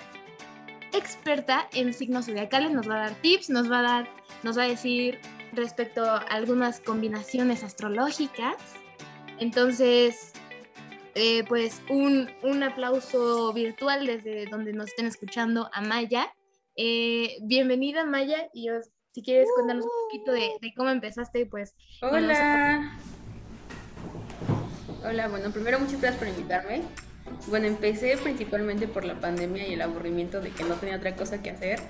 experta 0.93 1.67
en 1.73 1.95
signos 1.95 2.27
zodiacales. 2.27 2.71
Nos 2.71 2.87
va 2.87 2.97
a 2.97 3.09
dar 3.09 3.15
tips, 3.21 3.49
nos 3.49 3.71
va 3.71 3.79
a 3.79 3.83
dar, 3.83 4.09
nos 4.43 4.55
va 4.55 4.63
a 4.63 4.67
decir 4.67 5.19
respecto 5.53 6.05
a 6.05 6.19
algunas 6.19 6.79
combinaciones 6.79 7.63
astrológicas. 7.63 8.55
Entonces, 9.39 10.33
eh, 11.15 11.43
pues 11.47 11.81
un, 11.89 12.29
un 12.43 12.61
aplauso 12.61 13.51
virtual 13.51 14.05
desde 14.05 14.45
donde 14.45 14.73
nos 14.73 14.89
estén 14.89 15.07
escuchando 15.07 15.71
a 15.73 15.81
Maya. 15.81 16.31
Eh, 16.81 17.39
bienvenida 17.41 18.05
Maya 18.05 18.48
y 18.53 18.69
si 19.12 19.21
quieres 19.21 19.50
cuéntanos 19.53 19.83
un 19.83 19.91
poquito 20.07 20.31
de, 20.31 20.50
de 20.62 20.74
cómo 20.74 20.89
empezaste, 20.89 21.45
pues 21.45 21.75
Hola. 22.01 22.98
Hola, 25.03 25.27
bueno, 25.27 25.51
primero 25.51 25.77
muchas 25.77 26.00
gracias 26.00 26.15
por 26.15 26.29
invitarme. 26.29 26.83
Bueno, 27.48 27.67
empecé 27.67 28.15
principalmente 28.15 28.88
por 28.88 29.03
la 29.03 29.19
pandemia 29.19 29.67
y 29.67 29.74
el 29.74 29.81
aburrimiento 29.81 30.39
de 30.39 30.51
que 30.51 30.63
no 30.63 30.75
tenía 30.75 30.95
otra 30.95 31.17
cosa 31.17 31.43
que 31.43 31.50
hacer. 31.50 31.81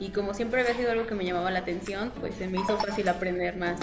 Y 0.00 0.12
como 0.12 0.32
siempre 0.32 0.62
había 0.62 0.74
sido 0.74 0.92
algo 0.92 1.06
que 1.06 1.14
me 1.14 1.26
llamaba 1.26 1.50
la 1.50 1.58
atención, 1.58 2.10
pues 2.18 2.34
se 2.36 2.48
me 2.48 2.58
hizo 2.58 2.78
fácil 2.78 3.06
aprender 3.10 3.54
más. 3.58 3.78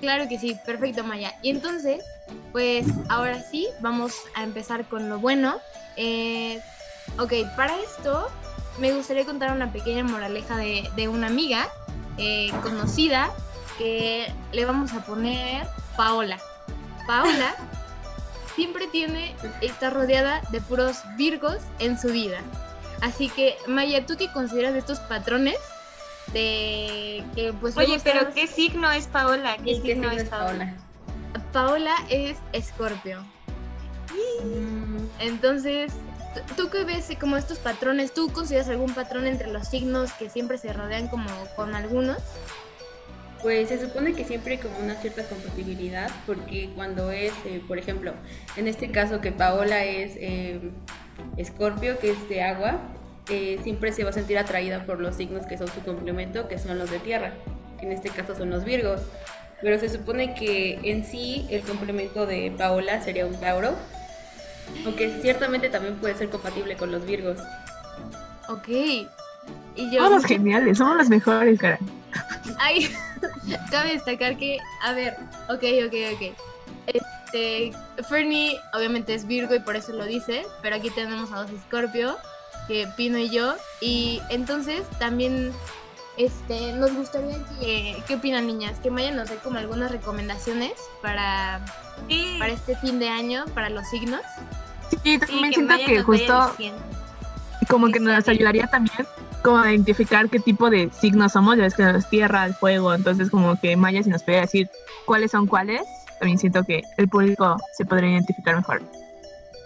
Claro 0.00 0.28
que 0.28 0.38
sí, 0.38 0.56
perfecto 0.64 1.02
Maya. 1.02 1.34
Y 1.42 1.50
entonces, 1.50 2.04
pues 2.52 2.86
ahora 3.08 3.42
sí, 3.42 3.66
vamos 3.80 4.14
a 4.36 4.44
empezar 4.44 4.88
con 4.88 5.08
lo 5.08 5.18
bueno. 5.18 5.58
Eh, 5.96 6.60
ok, 7.18 7.32
para 7.56 7.76
esto 7.80 8.28
me 8.78 8.92
gustaría 8.92 9.24
contar 9.24 9.52
una 9.52 9.72
pequeña 9.72 10.04
moraleja 10.04 10.56
de, 10.56 10.88
de 10.96 11.08
una 11.08 11.26
amiga 11.26 11.68
eh, 12.16 12.50
conocida 12.62 13.30
que 13.78 14.32
le 14.52 14.64
vamos 14.64 14.92
a 14.92 15.04
poner 15.04 15.66
Paola. 15.96 16.38
Paola 17.06 17.54
siempre 18.54 18.86
tiene, 18.88 19.34
está 19.60 19.90
rodeada 19.90 20.42
de 20.50 20.60
puros 20.60 20.98
virgos 21.16 21.58
en 21.78 21.98
su 21.98 22.08
vida. 22.08 22.40
Así 23.00 23.28
que, 23.30 23.56
Maya, 23.66 24.04
¿tú 24.04 24.16
qué 24.16 24.30
consideras 24.32 24.74
de 24.74 24.80
estos 24.80 24.98
patrones? 25.00 25.56
De 26.32 27.24
que 27.34 27.52
pues 27.60 27.76
Oye, 27.76 27.98
pero 28.04 28.32
¿qué 28.32 28.46
signo 28.46 28.90
es 28.90 29.06
Paola? 29.06 29.56
¿Qué 29.56 29.72
¿Y 29.72 29.80
qué 29.80 29.94
signo 29.94 30.10
signo 30.10 30.22
es? 30.22 30.28
Paola? 30.28 30.74
Paola 31.52 31.94
es 32.08 32.36
Escorpio. 32.52 33.20
Mm, 34.44 35.06
Entonces, 35.18 35.92
¿tú- 36.34 36.54
¿tú 36.56 36.70
qué 36.70 36.84
ves 36.84 37.08
como 37.20 37.36
estos 37.36 37.58
patrones? 37.58 38.12
¿Tú 38.12 38.32
consideras 38.32 38.68
algún 38.68 38.94
patrón 38.94 39.26
entre 39.26 39.48
los 39.48 39.68
signos 39.68 40.12
que 40.12 40.30
siempre 40.30 40.58
se 40.58 40.72
rodean 40.72 41.08
como 41.08 41.28
con 41.56 41.74
algunos? 41.74 42.18
Pues 43.42 43.68
se 43.70 43.80
supone 43.80 44.12
que 44.14 44.24
siempre 44.24 44.54
hay 44.54 44.58
como 44.58 44.78
una 44.80 44.96
cierta 44.96 45.24
compatibilidad, 45.24 46.10
porque 46.26 46.70
cuando 46.74 47.10
es, 47.10 47.32
eh, 47.46 47.62
por 47.66 47.78
ejemplo, 47.78 48.12
en 48.56 48.68
este 48.68 48.90
caso 48.90 49.22
que 49.22 49.32
Paola 49.32 49.82
es 49.84 50.12
eh, 50.16 50.60
Escorpio, 51.38 51.98
que 51.98 52.10
es 52.10 52.28
de 52.28 52.42
agua, 52.42 52.78
eh, 53.30 53.58
siempre 53.62 53.92
se 53.92 54.04
va 54.04 54.10
a 54.10 54.12
sentir 54.12 54.36
atraída 54.36 54.84
por 54.84 55.00
los 55.00 55.16
signos 55.16 55.46
que 55.46 55.56
son 55.56 55.68
su 55.68 55.80
complemento, 55.80 56.48
que 56.48 56.58
son 56.58 56.78
los 56.78 56.90
de 56.90 56.98
tierra, 56.98 57.32
que 57.78 57.86
en 57.86 57.92
este 57.92 58.10
caso 58.10 58.36
son 58.36 58.50
los 58.50 58.64
Virgos. 58.64 59.00
Pero 59.62 59.78
se 59.78 59.88
supone 59.88 60.34
que 60.34 60.78
en 60.84 61.04
sí 61.04 61.46
el 61.50 61.62
complemento 61.62 62.26
de 62.26 62.52
Paola 62.56 63.00
sería 63.02 63.24
un 63.26 63.34
Tauro, 63.40 63.74
aunque 64.84 65.20
ciertamente 65.20 65.68
también 65.68 65.96
puede 65.96 66.14
ser 66.16 66.30
compatible 66.30 66.76
con 66.76 66.90
los 66.90 67.04
Virgos. 67.04 67.38
Ok. 68.48 68.68
Y 68.68 69.90
yo... 69.90 70.04
Somos 70.04 70.24
geniales, 70.24 70.78
somos 70.78 70.96
los 70.96 71.08
mejores, 71.08 71.58
cara. 71.58 71.78
Ay, 72.58 72.90
cabe 73.70 73.92
destacar 73.92 74.36
que, 74.36 74.58
a 74.82 74.92
ver, 74.92 75.16
ok, 75.48 75.64
ok, 75.86 75.94
ok. 76.14 76.36
Este, 76.86 77.72
Fernie 78.08 78.58
obviamente 78.72 79.14
es 79.14 79.26
Virgo 79.26 79.54
y 79.54 79.60
por 79.60 79.76
eso 79.76 79.92
lo 79.92 80.04
dice, 80.04 80.44
pero 80.62 80.76
aquí 80.76 80.90
tenemos 80.90 81.30
a 81.32 81.42
dos 81.42 81.50
Escorpio, 81.50 82.16
que 82.66 82.88
Pino 82.96 83.18
y 83.18 83.30
yo, 83.30 83.54
y 83.80 84.20
entonces 84.30 84.82
también, 84.98 85.52
este, 86.16 86.72
nos 86.72 86.92
gustaría 86.94 87.38
que, 87.60 88.02
¿qué 88.06 88.14
opinan 88.16 88.46
niñas? 88.46 88.78
Que 88.80 88.90
Maya 88.90 89.12
nos 89.12 89.28
dé 89.28 89.36
como 89.36 89.58
algunas 89.58 89.92
recomendaciones 89.92 90.72
para, 91.02 91.64
Sí, 92.08 92.36
para 92.38 92.52
este 92.52 92.76
fin 92.76 92.98
de 92.98 93.08
año, 93.08 93.44
para 93.54 93.68
los 93.68 93.88
signos. 93.88 94.22
Sí, 94.90 95.18
también 95.18 95.52
siento 95.52 95.74
que 95.86 96.02
justo 96.02 96.54
como 97.68 97.88
que 97.88 98.00
nos 98.00 98.28
ayudaría 98.28 98.66
también 98.66 99.06
como 99.42 99.58
a 99.58 99.72
identificar 99.72 100.28
qué 100.28 100.38
tipo 100.38 100.68
de 100.68 100.90
signos 100.90 101.32
somos, 101.32 101.56
ya 101.56 101.62
ves 101.62 101.74
que 101.74 101.88
es 101.88 102.08
tierra, 102.08 102.44
el 102.44 102.54
fuego, 102.54 102.94
entonces 102.94 103.30
como 103.30 103.58
que 103.58 103.76
Maya 103.76 104.02
si 104.02 104.10
nos 104.10 104.22
puede 104.22 104.40
decir 104.40 104.68
cuáles 105.06 105.30
son 105.30 105.46
cuáles, 105.46 105.82
también 106.18 106.38
siento 106.38 106.64
que 106.64 106.82
el 106.98 107.08
público 107.08 107.56
se 107.76 107.84
podría 107.84 108.10
identificar 108.10 108.56
mejor. 108.56 108.82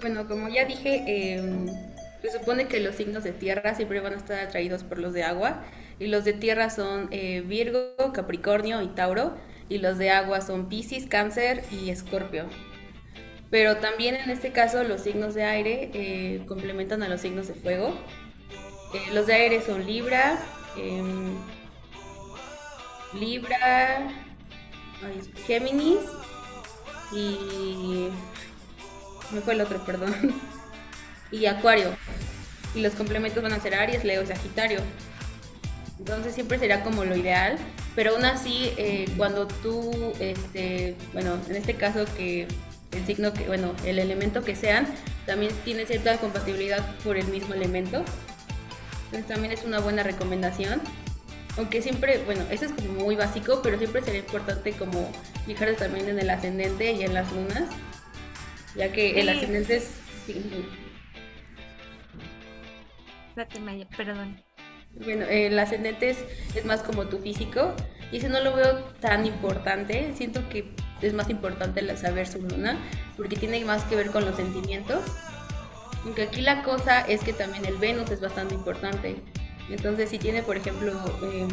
Bueno, 0.00 0.26
como 0.28 0.49
ya 0.49 0.64
dije, 0.64 1.02
em, 1.07 1.66
Se 2.23 2.31
supone 2.31 2.69
que 2.69 2.81
los 2.81 2.95
signos 2.95 3.23
de 3.23 3.33
tierra 3.33 3.75
siempre 3.75 4.00
van 4.00 4.14
a 4.14 4.16
estar 4.16 4.38
atraídos 4.38 4.83
por 4.83 4.99
los 4.99 5.12
de 5.12 5.25
agua 5.25 5.62
y 5.99 6.07
los 6.07 6.25
de 6.25 6.33
tierra 6.33 6.71
son 6.71 7.09
eh, 7.11 7.43
Virgo, 7.43 7.95
Capricornio 8.14 8.81
y 8.81 8.88
Tauro 8.88 9.35
y 9.69 9.76
los 9.76 9.99
de 9.99 10.09
agua 10.09 10.40
son 10.40 10.71
Piscis, 10.71 11.07
Cáncer 11.07 11.62
y 11.71 11.90
Escorpio. 11.90 12.47
Pero 13.54 13.76
también 13.76 14.16
en 14.16 14.30
este 14.30 14.50
caso 14.50 14.82
los 14.82 15.02
signos 15.02 15.32
de 15.34 15.44
aire 15.44 15.88
eh, 15.94 16.42
complementan 16.49 17.04
a 17.04 17.08
los 17.08 17.20
signos 17.20 17.46
de 17.46 17.54
fuego. 17.54 17.94
Eh, 18.92 19.12
los 19.12 19.28
de 19.28 19.34
aire 19.34 19.62
son 19.62 19.87
Libra, 19.87 20.40
em, 20.76 21.37
Libra, 23.12 24.08
Géminis 25.46 26.00
y... 27.12 28.08
Me 29.30 29.40
fue 29.40 29.54
el 29.54 29.61
otro, 29.61 29.84
perdón. 29.84 30.12
y 31.30 31.46
Acuario. 31.46 31.96
Y 32.75 32.80
los 32.80 32.94
complementos 32.94 33.40
van 33.40 33.52
a 33.52 33.61
ser 33.61 33.76
Aries, 33.76 34.02
Leo 34.02 34.25
y 34.25 34.26
Sagitario. 34.26 34.80
Entonces 36.00 36.34
siempre 36.34 36.58
sería 36.58 36.82
como 36.82 37.04
lo 37.04 37.14
ideal. 37.14 37.56
Pero 37.94 38.16
aún 38.16 38.25
así, 38.25 38.73
eh, 38.76 39.04
cuando 39.16 39.46
tú, 39.46 40.12
este, 40.18 40.96
bueno, 41.12 41.38
en 41.49 41.54
este 41.54 41.75
caso 41.75 42.04
que 42.16 42.49
el 42.96 43.06
signo 43.06 43.32
que, 43.32 43.46
bueno, 43.46 43.74
el 43.84 43.98
elemento 43.98 44.42
que 44.42 44.56
sean, 44.56 44.86
también 45.26 45.52
tiene 45.64 45.86
cierta 45.86 46.16
compatibilidad 46.18 46.84
por 47.04 47.16
el 47.16 47.26
mismo 47.28 47.54
elemento. 47.54 48.04
Entonces 49.06 49.26
también 49.26 49.52
es 49.52 49.64
una 49.64 49.80
buena 49.80 50.02
recomendación. 50.02 50.80
Aunque 51.56 51.82
siempre, 51.82 52.18
bueno, 52.24 52.44
eso 52.50 52.64
es 52.64 52.72
como 52.72 53.04
muy 53.04 53.14
básico, 53.16 53.60
pero 53.62 53.78
siempre 53.78 54.02
sería 54.02 54.20
importante 54.20 54.72
como 54.72 55.10
fijarse 55.46 55.74
también 55.74 56.08
en 56.08 56.18
el 56.18 56.28
ascendente 56.30 56.92
y 56.92 57.02
en 57.02 57.14
las 57.14 57.30
lunas, 57.32 57.70
ya 58.74 58.90
que 58.90 59.20
el 59.20 59.28
Sí. 59.28 59.32
ascendente 59.36 59.76
es... 59.76 59.90
sí, 60.26 60.42
perdón. 63.96 64.42
Bueno, 64.96 65.26
el 65.26 65.58
ascendente 65.58 66.10
es, 66.10 66.18
es 66.54 66.64
más 66.64 66.82
como 66.82 67.06
tu 67.06 67.18
físico 67.18 67.74
y 68.12 68.18
ese 68.18 68.28
no 68.28 68.40
lo 68.40 68.54
veo 68.54 68.84
tan 69.00 69.26
importante. 69.26 70.12
Siento 70.16 70.48
que 70.48 70.72
es 71.04 71.14
más 71.14 71.30
importante 71.30 71.82
la- 71.82 71.96
saber 71.96 72.26
su 72.26 72.40
luna 72.40 72.78
porque 73.16 73.37
tiene 73.37 73.64
más 73.64 73.84
que 73.84 73.96
ver 73.96 74.11
con 74.11 74.25
los 74.25 74.37
sentimientos. 74.37 75.00
Aunque 76.04 76.23
aquí 76.25 76.40
la 76.42 76.62
cosa 76.62 77.00
es 77.00 77.23
que 77.23 77.32
también 77.32 77.64
el 77.64 77.76
Venus 77.76 78.11
es 78.11 78.20
bastante 78.20 78.54
importante. 78.54 79.16
Entonces 79.70 80.11
si 80.11 80.18
tiene, 80.18 80.42
por 80.42 80.56
ejemplo, 80.56 80.92
eh, 81.23 81.49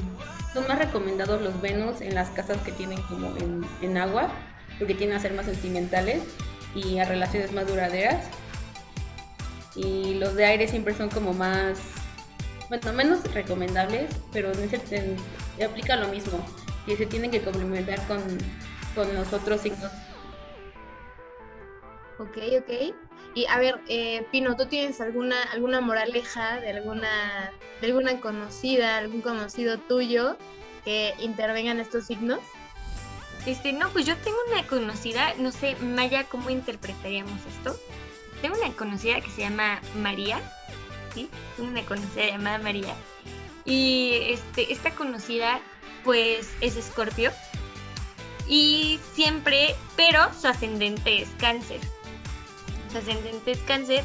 son 0.54 0.68
más 0.68 0.78
recomendados 0.80 1.42
los 1.42 1.62
Venus 1.62 2.02
en 2.02 2.14
las 2.16 2.30
casas 2.32 2.58
que 2.58 2.72
tienen 2.74 3.02
como 3.04 3.28
en, 3.38 3.66
en 3.82 3.98
agua 3.98 4.30
porque 4.78 4.94
tienen 4.96 5.16
a 5.16 5.20
ser 5.20 5.34
más 5.34 5.46
sentimentales 5.46 6.22
y 6.76 6.98
a 7.00 7.06
relaciones 7.06 7.52
más 7.54 7.68
duraderas. 7.68 8.26
Y 9.76 10.16
los 10.16 10.36
de 10.36 10.46
aire 10.46 10.68
siempre 10.68 10.94
son 10.96 11.10
como 11.10 11.34
más 11.34 11.78
bueno, 12.70 12.94
menos 12.94 13.20
recomendables, 13.34 14.10
pero 14.34 14.52
en 14.52 14.64
ese- 14.64 14.96
en- 14.98 15.64
aplica 15.64 15.96
lo 15.98 16.08
mismo, 16.08 16.40
que 16.86 16.96
se 16.98 17.06
tienen 17.06 17.30
que 17.32 17.42
complementar 17.42 18.06
con, 18.08 18.22
con 18.96 19.14
los 19.14 19.32
otros 19.34 19.62
signos. 19.62 19.92
Ok, 22.20 22.38
ok. 22.60 22.96
Y 23.34 23.46
a 23.46 23.58
ver, 23.58 23.80
eh, 23.88 24.28
Pino, 24.32 24.56
¿tú 24.58 24.66
tienes 24.66 25.00
alguna, 25.00 25.42
alguna 25.54 25.82
moraleja 25.82 26.60
de 26.60 26.72
alguna, 26.72 27.52
de 27.80 27.88
alguna 27.88 28.20
conocida, 28.20 28.98
algún 28.98 29.22
conocido 29.22 29.78
tuyo 29.78 30.38
que 30.84 31.14
intervenga 31.20 31.72
en 31.72 31.80
estos 31.80 32.06
signos? 32.08 32.40
Este, 33.46 33.74
no, 33.74 33.90
pues 33.90 34.06
yo 34.06 34.16
tengo 34.18 34.38
una 34.52 34.68
conocida, 34.68 35.34
no 35.40 35.52
sé, 35.52 35.76
Maya, 35.78 36.26
¿cómo 36.26 36.50
interpretaríamos 36.50 37.40
esto? 37.48 37.76
Tengo 38.42 38.56
una 38.58 38.72
conocida 38.76 39.20
que 39.22 39.32
se 39.32 39.42
llama 39.42 39.82
María, 39.96 40.40
¿sí? 41.14 41.30
Tengo 41.56 41.72
una 41.72 41.84
conocida 41.84 42.26
llamada 42.28 42.60
María. 42.60 42.94
Y 43.66 44.14
este, 44.28 44.72
esta 44.72 44.92
conocida, 44.92 45.60
pues, 46.04 46.52
es 46.62 46.76
Escorpio. 46.76 47.32
Y 48.52 49.00
siempre, 49.14 49.76
pero 49.96 50.30
su 50.34 50.46
ascendente 50.46 51.22
es 51.22 51.30
cáncer. 51.40 51.80
Su 52.92 52.98
ascendente 52.98 53.52
es 53.52 53.60
cáncer. 53.60 54.04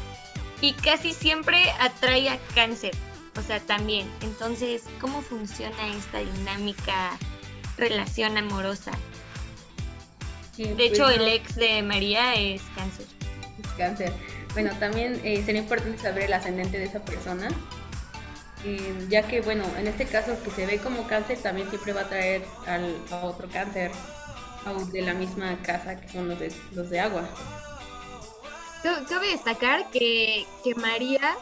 Y 0.61 0.71
casi 0.71 1.11
siempre 1.11 1.69
atrae 1.81 2.29
a 2.29 2.39
cáncer. 2.55 2.95
O 3.37 3.41
sea, 3.41 3.59
también. 3.59 4.09
Entonces, 4.21 4.85
¿cómo 5.01 5.21
funciona 5.21 5.89
esta 5.89 6.19
dinámica 6.19 7.19
relación 7.77 8.37
amorosa? 8.37 8.91
Sí, 10.55 10.63
De 10.63 10.75
pues, 10.75 10.91
hecho, 10.93 11.03
no, 11.03 11.09
el 11.09 11.27
ex 11.27 11.55
de 11.57 11.81
María 11.81 12.35
es 12.35 12.61
cáncer. 12.73 13.05
es 13.61 13.69
cáncer. 13.71 14.13
Bueno, 14.53 14.71
también 14.79 15.19
eh, 15.25 15.43
sería 15.45 15.59
importante 15.59 15.97
saber 15.97 16.23
el 16.23 16.33
ascendente 16.33 16.79
de 16.79 16.85
esa 16.85 17.03
persona, 17.03 17.49
eh, 18.63 19.07
ya 19.09 19.23
que, 19.23 19.41
bueno, 19.41 19.65
en 19.77 19.87
este 19.87 20.05
caso 20.05 20.41
que 20.41 20.51
se 20.51 20.65
ve 20.65 20.77
como 20.77 21.05
cáncer, 21.05 21.37
también 21.37 21.69
siempre 21.69 21.91
va 21.91 22.01
a 22.01 22.07
traer 22.07 22.45
al, 22.65 22.95
a 23.11 23.17
otro 23.25 23.49
cáncer 23.49 23.91
de 24.75 25.01
la 25.01 25.13
misma 25.13 25.57
casa 25.61 25.99
que 25.99 26.07
son 26.09 26.27
los 26.29 26.39
de, 26.39 26.51
los 26.73 26.89
de 26.89 26.99
agua. 26.99 27.27
Ca- 28.83 29.03
Cabe 29.09 29.27
destacar 29.29 29.89
que, 29.91 30.45
que 30.63 30.75
María, 30.75 31.35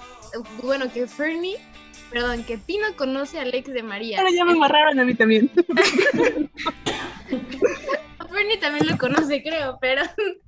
bueno, 0.63 0.91
que 0.91 1.05
Fernie, 1.07 1.57
perdón, 2.11 2.43
que 2.43 2.57
Pino 2.57 2.85
conoce 2.97 3.39
al 3.39 3.53
ex 3.53 3.71
de 3.71 3.83
María. 3.83 4.19
Ahora 4.19 4.31
ya 4.31 4.45
me 4.45 4.53
amarraron 4.53 4.99
a 4.99 5.05
mí 5.05 5.13
también. 5.15 5.51
Fernie 8.29 8.57
también 8.59 8.87
lo 8.87 8.97
conoce, 8.97 9.41
creo, 9.43 9.77
pero 9.79 10.01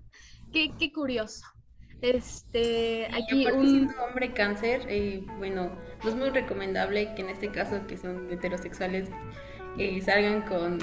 qué, 0.53 0.71
qué 0.77 0.91
curioso. 0.91 1.45
Este, 2.01 3.07
Y 3.09 3.15
aquí 3.23 3.41
aparte, 3.47 3.59
un... 3.59 3.69
siendo 3.69 3.93
hombre 4.03 4.33
cáncer, 4.33 4.85
eh, 4.87 5.23
bueno, 5.37 5.71
no 6.03 6.09
es 6.09 6.15
muy 6.15 6.29
recomendable 6.29 7.13
que 7.15 7.21
en 7.21 7.29
este 7.29 7.49
caso 7.49 7.87
que 7.87 7.97
son 7.97 8.31
heterosexuales 8.31 9.09
eh, 9.79 9.99
salgan 10.03 10.43
con, 10.43 10.77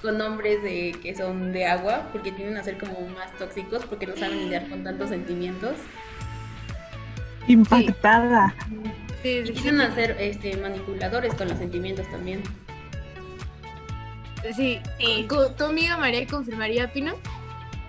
con 0.00 0.20
hombres 0.20 0.62
de, 0.62 0.96
que 1.02 1.14
son 1.14 1.52
de 1.52 1.66
agua, 1.66 2.08
porque 2.12 2.32
tienden 2.32 2.56
a 2.56 2.64
ser 2.64 2.78
como 2.78 3.08
más 3.08 3.32
tóxicos, 3.38 3.84
porque 3.86 4.06
no 4.06 4.16
saben 4.16 4.38
lidiar 4.38 4.68
con 4.68 4.84
tantos 4.84 5.10
sentimientos. 5.10 5.74
Impactada. 7.46 8.54
sí, 9.22 9.46
sí, 9.46 9.52
tienden 9.52 9.80
a 9.90 9.94
ser 9.94 10.16
este, 10.20 10.56
manipuladores 10.56 11.34
con 11.34 11.48
los 11.48 11.58
sentimientos 11.58 12.08
también. 12.10 12.42
sí. 14.54 14.80
Sí. 14.98 15.28
¿Tu 15.56 15.64
amiga 15.64 15.96
María 15.96 16.26
confirmaría, 16.26 16.92
Pino? 16.92 17.14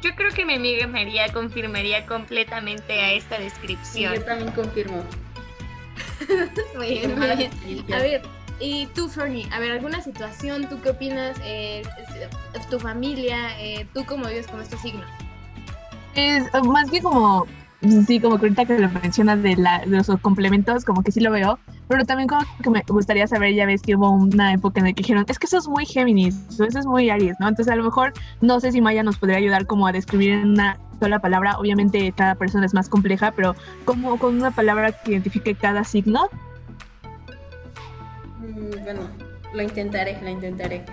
Yo 0.01 0.15
creo 0.15 0.31
que 0.31 0.45
mi 0.45 0.53
amiga 0.53 0.87
María 0.87 1.31
confirmaría 1.33 2.05
completamente 2.05 2.93
a 2.93 3.11
esta 3.11 3.37
descripción. 3.37 4.15
yo 4.15 4.23
también 4.23 4.51
confirmo. 4.51 5.03
Muy 6.75 6.89
bien, 6.89 7.17
muy 7.17 7.35
bien. 7.35 7.93
A 7.93 7.97
ver, 7.99 8.21
y 8.59 8.87
tú, 8.87 9.07
Fernie, 9.07 9.47
a 9.51 9.59
ver, 9.59 9.71
¿alguna 9.71 10.01
situación? 10.01 10.67
¿Tú 10.69 10.81
qué 10.81 10.89
opinas? 10.89 11.37
Eh, 11.43 11.83
tu 12.69 12.79
familia, 12.79 13.59
eh, 13.59 13.87
¿tú 13.93 14.03
cómo 14.05 14.25
vives 14.25 14.47
con 14.47 14.61
estos 14.61 14.81
signos? 14.81 15.05
Es 16.15 16.45
más 16.65 16.89
que 16.89 17.01
como, 17.01 17.45
sí, 18.07 18.19
como 18.19 18.37
que 18.37 18.47
ahorita 18.47 18.65
que 18.65 18.79
lo 18.79 18.89
mencionas 18.89 19.41
de, 19.41 19.55
la, 19.55 19.79
de 19.79 19.97
los 19.97 20.07
complementos, 20.21 20.83
como 20.83 21.03
que 21.03 21.11
sí 21.11 21.19
lo 21.19 21.31
veo, 21.31 21.59
pero 21.87 22.05
también 22.05 22.27
como 22.27 22.41
que 22.61 22.69
me 22.69 22.83
gustaría 22.87 23.27
saber, 23.27 23.53
ya 23.53 23.65
ves 23.65 23.81
que 23.81 23.95
hubo 23.95 24.11
una 24.11 24.53
época 24.53 24.79
en 24.79 24.87
la 24.87 24.93
que 24.93 25.01
dijeron, 25.01 25.25
es 25.27 25.39
que 25.39 25.45
eso 25.45 25.57
es 25.57 25.67
muy 25.67 25.85
Géminis, 25.85 26.35
eso 26.49 26.65
es 26.65 26.85
muy 26.85 27.09
Aries, 27.09 27.35
¿no? 27.39 27.47
Entonces 27.47 27.71
a 27.71 27.75
lo 27.75 27.83
mejor, 27.83 28.13
no 28.41 28.59
sé 28.59 28.71
si 28.71 28.81
Maya 28.81 29.03
nos 29.03 29.17
podría 29.17 29.37
ayudar 29.37 29.65
como 29.65 29.87
a 29.87 29.91
describir 29.91 30.31
en 30.33 30.49
una 30.49 30.77
sola 30.99 31.19
palabra, 31.19 31.57
obviamente 31.57 32.11
cada 32.11 32.35
persona 32.35 32.65
es 32.65 32.73
más 32.73 32.89
compleja, 32.89 33.31
pero 33.31 33.55
como 33.85 34.17
con 34.19 34.35
una 34.35 34.51
palabra 34.51 34.91
que 34.91 35.11
identifique 35.11 35.55
cada 35.55 35.83
signo. 35.83 36.29
Mm, 38.49 38.83
Bueno, 38.83 39.09
lo 39.53 39.61
intentaré, 39.61 40.19
lo 40.21 40.29
intentaré. 40.29 40.83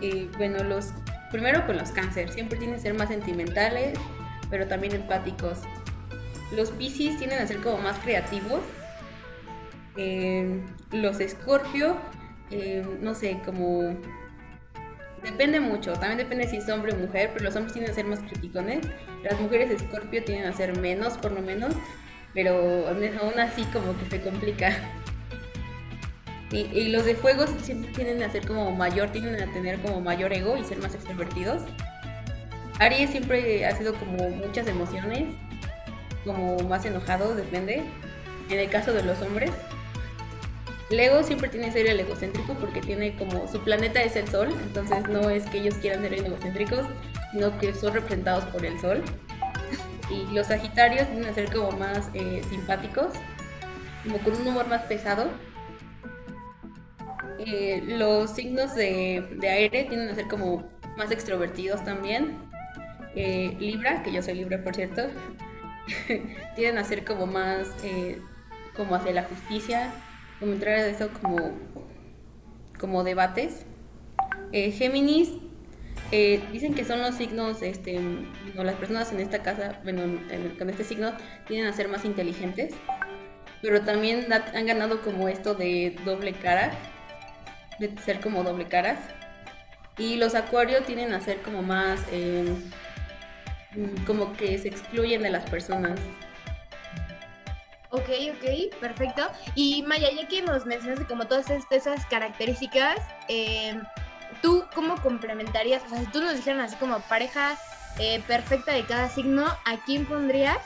Y 0.00 0.24
bueno, 0.38 0.62
los 0.64 0.92
primero 1.30 1.64
con 1.66 1.76
los 1.76 1.90
cáncer, 1.92 2.30
siempre 2.30 2.58
tienen 2.58 2.76
que 2.76 2.82
ser 2.82 2.94
más 2.94 3.08
sentimentales, 3.08 3.98
pero 4.50 4.66
también 4.66 4.94
empáticos. 4.94 5.60
Los 6.54 6.70
Piscis 6.72 7.16
tienden 7.18 7.38
a 7.40 7.46
ser 7.46 7.58
como 7.58 7.78
más 7.78 7.98
creativos. 8.00 8.60
Eh, 9.96 10.60
los 10.92 11.20
Escorpio, 11.20 11.96
eh, 12.50 12.84
no 13.00 13.14
sé, 13.14 13.38
como 13.44 13.96
depende 15.22 15.60
mucho. 15.60 15.92
También 15.92 16.18
depende 16.18 16.48
si 16.48 16.56
es 16.56 16.68
hombre 16.68 16.92
o 16.92 16.96
mujer, 16.96 17.30
pero 17.32 17.44
los 17.44 17.54
hombres 17.54 17.72
tienden 17.72 17.92
a 17.92 17.94
ser 17.94 18.06
más 18.06 18.20
criticones. 18.20 18.86
Las 19.22 19.38
mujeres 19.40 19.70
Escorpio 19.70 20.24
tienden 20.24 20.48
a 20.48 20.52
ser 20.52 20.76
menos, 20.78 21.16
por 21.18 21.32
lo 21.32 21.42
menos, 21.42 21.74
pero 22.34 22.88
aún 22.88 23.38
así 23.38 23.64
como 23.66 23.96
que 23.98 24.06
se 24.10 24.20
complica. 24.20 24.72
Y, 26.50 26.58
y 26.76 26.88
los 26.88 27.04
de 27.04 27.14
fuego 27.14 27.44
siempre 27.62 27.92
tienden 27.92 28.22
a 28.22 28.32
ser 28.32 28.46
como 28.46 28.70
mayor, 28.72 29.10
tienden 29.10 29.40
a 29.40 29.52
tener 29.52 29.80
como 29.80 30.00
mayor 30.00 30.32
ego 30.32 30.56
y 30.56 30.64
ser 30.64 30.78
más 30.78 30.94
extrovertidos. 30.94 31.62
Aries 32.80 33.10
siempre 33.10 33.66
ha 33.66 33.76
sido 33.76 33.94
como 33.94 34.30
muchas 34.30 34.66
emociones, 34.66 35.34
como 36.24 36.58
más 36.60 36.84
enojado, 36.84 37.34
depende. 37.34 37.84
En 38.48 38.58
el 38.58 38.68
caso 38.68 38.92
de 38.92 39.02
los 39.02 39.20
hombres. 39.22 39.50
Leo 40.90 41.22
siempre 41.22 41.48
tiene 41.48 41.70
ser 41.70 41.86
el 41.86 42.00
egocéntrico 42.00 42.54
porque 42.54 42.80
tiene 42.80 43.14
como 43.14 43.46
su 43.46 43.60
planeta 43.60 44.02
es 44.02 44.16
el 44.16 44.26
sol, 44.26 44.48
entonces 44.60 45.08
no 45.08 45.30
es 45.30 45.46
que 45.46 45.58
ellos 45.58 45.74
quieran 45.74 46.02
ser 46.02 46.14
egocéntricos, 46.14 46.84
sino 47.30 47.56
que 47.58 47.72
son 47.74 47.94
representados 47.94 48.44
por 48.46 48.64
el 48.64 48.80
sol. 48.80 49.04
Y 50.10 50.34
los 50.34 50.48
Sagitarios 50.48 51.06
tienden 51.06 51.30
a 51.30 51.34
ser 51.34 51.52
como 51.52 51.70
más 51.72 52.10
eh, 52.14 52.42
simpáticos 52.50 53.12
como 54.02 54.18
con 54.18 54.34
un 54.34 54.48
humor 54.48 54.66
más 54.66 54.82
pesado. 54.82 55.28
Eh, 57.46 57.82
los 57.86 58.30
signos 58.30 58.74
de, 58.74 59.24
de 59.38 59.48
aire 59.48 59.84
tienden 59.84 60.08
a 60.10 60.14
ser 60.14 60.28
como 60.28 60.68
más 60.96 61.10
extrovertidos 61.10 61.82
también. 61.84 62.36
Eh, 63.14 63.56
Libra, 63.58 64.02
que 64.02 64.12
yo 64.12 64.22
soy 64.22 64.34
Libra 64.34 64.62
por 64.62 64.74
cierto, 64.74 65.02
tienden 66.54 66.78
a 66.78 66.84
ser 66.84 67.04
como 67.04 67.26
más 67.26 67.68
eh, 67.82 68.20
como 68.76 68.94
hacia 68.94 69.12
la 69.12 69.22
justicia, 69.24 69.90
como 70.38 70.52
entrar 70.52 70.74
a 70.76 70.86
eso 70.86 71.08
como, 71.20 71.52
como 72.78 73.04
debates. 73.04 73.64
Géminis 74.52 75.30
dicen 76.52 76.74
que 76.74 76.84
son 76.84 77.00
los 77.02 77.14
signos, 77.14 77.62
este, 77.62 78.00
o 78.58 78.64
las 78.64 78.74
personas 78.74 79.12
en 79.12 79.20
esta 79.20 79.42
casa, 79.42 79.78
bueno, 79.84 80.02
en- 80.02 80.56
con 80.58 80.68
este 80.70 80.82
signo, 80.84 81.12
tienden 81.46 81.68
a 81.68 81.72
ser 81.72 81.88
más 81.88 82.04
inteligentes, 82.04 82.74
pero 83.62 83.82
también 83.82 84.26
han 84.32 84.66
ganado 84.66 85.02
como 85.02 85.28
esto 85.28 85.54
de 85.54 85.96
doble 86.04 86.32
cara, 86.32 86.72
de 87.80 87.98
ser 88.02 88.20
como 88.20 88.44
doble 88.44 88.66
caras. 88.66 88.98
Y 89.98 90.16
los 90.16 90.34
acuarios 90.34 90.84
tienden 90.86 91.12
a 91.12 91.20
ser 91.20 91.42
como 91.42 91.62
más, 91.62 92.00
eh, 92.12 92.54
mm, 93.72 94.04
como 94.04 94.32
que 94.34 94.56
se 94.58 94.68
excluyen 94.68 95.22
de 95.22 95.30
las 95.30 95.48
personas. 95.50 95.98
Ok, 97.90 98.08
ok, 98.36 98.78
perfecto. 98.80 99.28
Y 99.56 99.82
Maya, 99.82 100.08
ya 100.12 100.28
que 100.28 100.42
nos 100.42 100.64
mencionaste 100.64 101.06
como 101.06 101.26
todas 101.26 101.50
es- 101.50 101.64
esas 101.70 102.06
características, 102.06 103.00
eh, 103.28 103.80
¿tú 104.42 104.64
cómo 104.74 104.94
complementarías? 105.02 105.82
O 105.84 105.88
sea, 105.88 105.98
si 105.98 106.06
tú 106.06 106.20
nos 106.20 106.36
dijeran 106.36 106.60
así 106.60 106.76
como 106.76 107.00
pareja 107.00 107.58
eh, 107.98 108.22
perfecta 108.28 108.72
de 108.72 108.84
cada 108.84 109.08
signo, 109.08 109.44
¿a 109.44 109.76
quién 109.84 110.06
pondrías? 110.06 110.60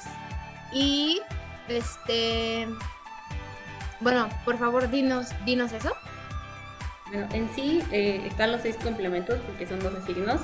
Y, 0.72 1.22
este, 1.68 2.68
bueno, 4.00 4.29
por 4.44 4.59
favor, 4.59 4.90
dinos, 4.90 5.29
dinos 5.46 5.72
eso. 5.72 5.96
Bueno, 7.07 7.29
en 7.33 7.49
sí 7.55 7.83
eh, 7.93 8.23
están 8.27 8.53
los 8.53 8.62
seis 8.62 8.77
complementos 8.83 9.38
porque 9.47 9.67
son 9.67 9.81
12 9.81 10.07
signos. 10.07 10.40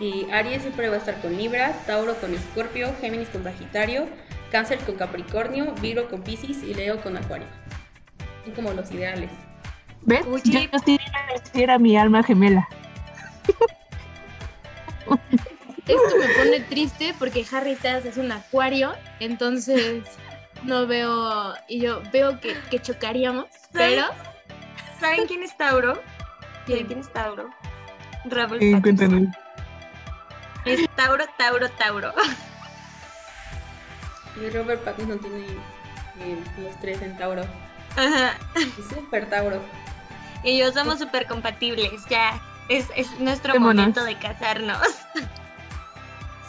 Y 0.00 0.30
Aries 0.30 0.62
siempre 0.62 0.88
va 0.88 0.96
a 0.96 0.98
estar 0.98 1.20
con 1.20 1.36
Libra, 1.36 1.74
Tauro 1.86 2.14
con 2.16 2.32
Escorpio, 2.34 2.94
Géminis 3.00 3.28
con 3.28 3.44
Sagitario, 3.44 4.08
Cáncer 4.50 4.78
con 4.78 4.96
Capricornio, 4.96 5.72
Virgo 5.80 6.08
con 6.08 6.22
Piscis 6.22 6.62
y 6.62 6.72
Leo 6.72 7.00
con 7.02 7.16
Acuario. 7.18 7.46
Son 8.44 8.54
como 8.54 8.72
los 8.72 8.90
ideales. 8.90 9.30
¿Ves? 10.02 10.24
Oye. 10.26 10.70
Yo 10.72 10.78
sí 10.78 10.98
era 11.52 11.78
mi 11.78 11.98
alma 11.98 12.22
gemela. 12.22 12.66
Esto 15.86 16.16
me 16.18 16.28
pone 16.28 16.60
triste 16.60 17.14
porque 17.18 17.44
Harry 17.52 17.74
Styles 17.74 18.06
es 18.06 18.16
un 18.16 18.30
acuario, 18.30 18.92
entonces 19.18 20.04
no 20.62 20.86
veo, 20.86 21.54
y 21.68 21.80
yo 21.80 22.00
veo 22.12 22.40
que, 22.40 22.54
que 22.70 22.80
chocaríamos, 22.80 23.46
pero... 23.72 24.06
¿Saben 25.00 25.26
quién 25.26 25.42
es 25.42 25.56
Tauro? 25.56 26.00
¿Saben 26.66 26.86
quién 26.86 27.00
es 27.00 27.12
Tauro? 27.12 27.50
Robert 28.26 28.62
Eh, 28.62 28.72
Pattinson. 28.72 29.34
Es 30.64 30.88
Tauro, 30.94 31.24
Tauro, 31.38 31.68
Tauro. 31.70 32.12
Y 34.40 34.50
Robert 34.50 34.82
Pattinson 34.84 35.18
tiene 35.18 35.44
eh, 36.20 36.38
los 36.58 36.78
tres 36.80 37.00
en 37.02 37.16
Tauro. 37.16 37.42
Ajá. 37.96 38.36
Es 38.54 38.86
súper 38.94 39.28
Tauro. 39.28 39.60
Y 40.44 40.58
yo 40.58 40.72
somos 40.72 40.98
súper 40.98 41.26
compatibles, 41.26 42.06
ya. 42.08 42.40
Es, 42.68 42.86
es 42.94 43.10
nuestro 43.18 43.58
momento 43.58 44.04
de 44.04 44.16
casarnos. 44.16 44.78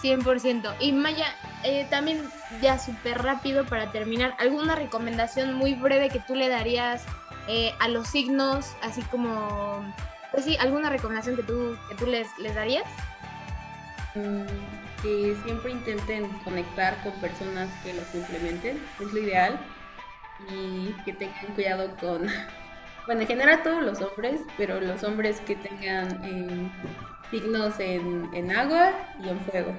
100%. 0.03 0.75
Y 0.79 0.91
Maya, 0.91 1.27
eh, 1.63 1.87
también 1.89 2.29
ya 2.61 2.77
súper 2.79 3.21
rápido 3.21 3.65
para 3.65 3.91
terminar, 3.91 4.35
¿alguna 4.39 4.75
recomendación 4.75 5.53
muy 5.53 5.73
breve 5.73 6.09
que 6.09 6.19
tú 6.19 6.35
le 6.35 6.47
darías 6.49 7.03
eh, 7.47 7.73
a 7.79 7.87
los 7.87 8.07
signos? 8.07 8.75
Así 8.81 9.01
como, 9.03 9.83
pues 10.31 10.45
sí, 10.45 10.57
¿alguna 10.59 10.89
recomendación 10.89 11.35
que 11.35 11.43
tú, 11.43 11.77
que 11.89 11.95
tú 11.95 12.05
les, 12.05 12.27
les 12.37 12.55
darías? 12.55 12.85
Mm, 14.15 14.45
que 15.01 15.35
siempre 15.43 15.71
intenten 15.71 16.27
conectar 16.39 17.01
con 17.03 17.13
personas 17.13 17.69
que 17.83 17.93
los 17.93 18.05
complementen, 18.05 18.81
es 18.99 19.13
lo 19.13 19.19
ideal. 19.19 19.59
Y 20.49 20.93
que 21.05 21.13
tengan 21.13 21.53
cuidado 21.53 21.95
con, 21.97 22.27
bueno, 23.05 23.21
en 23.21 23.27
general 23.27 23.61
todos 23.63 23.83
los 23.83 24.01
hombres, 24.01 24.41
pero 24.57 24.81
los 24.81 25.03
hombres 25.03 25.39
que 25.41 25.55
tengan 25.55 26.21
eh, 26.25 26.71
signos 27.29 27.79
en, 27.79 28.29
en 28.33 28.51
agua 28.51 28.91
y 29.23 29.29
en 29.29 29.39
fuego. 29.41 29.73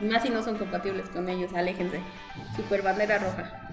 Más 0.00 0.22
si 0.22 0.30
no 0.30 0.42
son 0.42 0.58
compatibles 0.58 1.08
con 1.10 1.28
ellos, 1.28 1.52
aléjense. 1.54 2.00
Super 2.56 2.82
bandera 2.82 3.18
roja. 3.18 3.68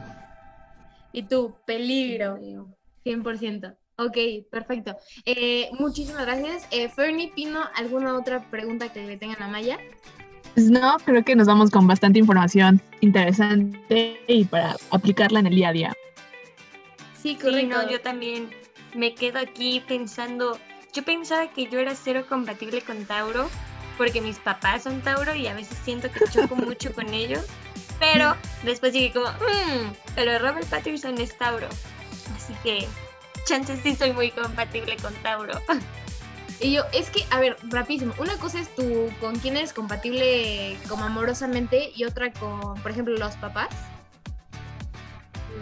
Y 1.11 1.23
tú, 1.23 1.55
peligro. 1.65 2.37
100%. 3.13 3.75
Ok, 3.97 4.17
perfecto. 4.49 4.95
Eh, 5.25 5.69
muchísimas 5.77 6.25
gracias. 6.25 6.65
Eh, 6.71 6.87
Fernie, 6.89 7.31
Pino, 7.35 7.61
¿alguna 7.75 8.17
otra 8.17 8.41
pregunta 8.49 8.91
que 8.93 9.05
le 9.05 9.17
tengan 9.17 9.41
a 9.43 9.47
Maya? 9.47 9.77
Pues 10.53 10.69
no, 10.69 10.97
creo 11.05 11.23
que 11.23 11.35
nos 11.35 11.47
vamos 11.47 11.69
con 11.69 11.85
bastante 11.87 12.19
información 12.19 12.81
interesante 13.01 14.21
y 14.27 14.45
para 14.45 14.75
aplicarla 14.91 15.39
en 15.39 15.47
el 15.47 15.55
día 15.55 15.69
a 15.69 15.73
día. 15.73 15.93
Sí, 17.21 17.29
Sí, 17.31 17.35
correcto. 17.35 17.75
no, 17.83 17.89
yo 17.91 17.99
también 18.01 18.49
me 18.95 19.13
quedo 19.15 19.39
aquí 19.39 19.83
pensando. 19.87 20.57
Yo 20.93 21.03
pensaba 21.03 21.47
que 21.51 21.67
yo 21.67 21.79
era 21.79 21.93
cero 21.95 22.25
compatible 22.27 22.81
con 22.81 23.05
Tauro, 23.05 23.49
porque 23.97 24.21
mis 24.21 24.37
papás 24.39 24.83
son 24.83 25.01
Tauro 25.01 25.35
y 25.35 25.47
a 25.47 25.53
veces 25.53 25.77
siento 25.83 26.09
que 26.11 26.21
choco 26.31 26.55
mucho 26.55 26.93
con 26.95 27.13
ellos. 27.13 27.45
Pero 27.99 28.35
después 28.63 28.93
dije 28.93 29.11
como, 29.11 29.27
"Mm, 29.27 29.91
pero 30.15 30.39
Robert 30.39 30.67
Pattinson 30.67 31.19
es 31.19 31.37
Tauro. 31.37 31.67
Que 32.63 32.87
chances 33.45 33.79
sí 33.81 33.95
soy 33.95 34.13
muy 34.13 34.31
compatible 34.31 34.97
con 34.97 35.13
Tauro. 35.15 35.53
Y 36.61 36.73
yo, 36.73 36.83
es 36.91 37.09
que, 37.09 37.23
a 37.31 37.39
ver, 37.39 37.55
rapidísimo. 37.69 38.13
Una 38.19 38.35
cosa 38.35 38.59
es 38.59 38.73
tú 38.75 39.09
con 39.21 39.37
quién 39.39 39.55
eres 39.55 39.71
compatible 39.71 40.77
como 40.89 41.05
amorosamente 41.05 41.91
y 41.95 42.03
otra 42.03 42.33
con, 42.33 42.75
por 42.81 42.91
ejemplo, 42.91 43.15
los 43.15 43.35
papás. 43.37 43.69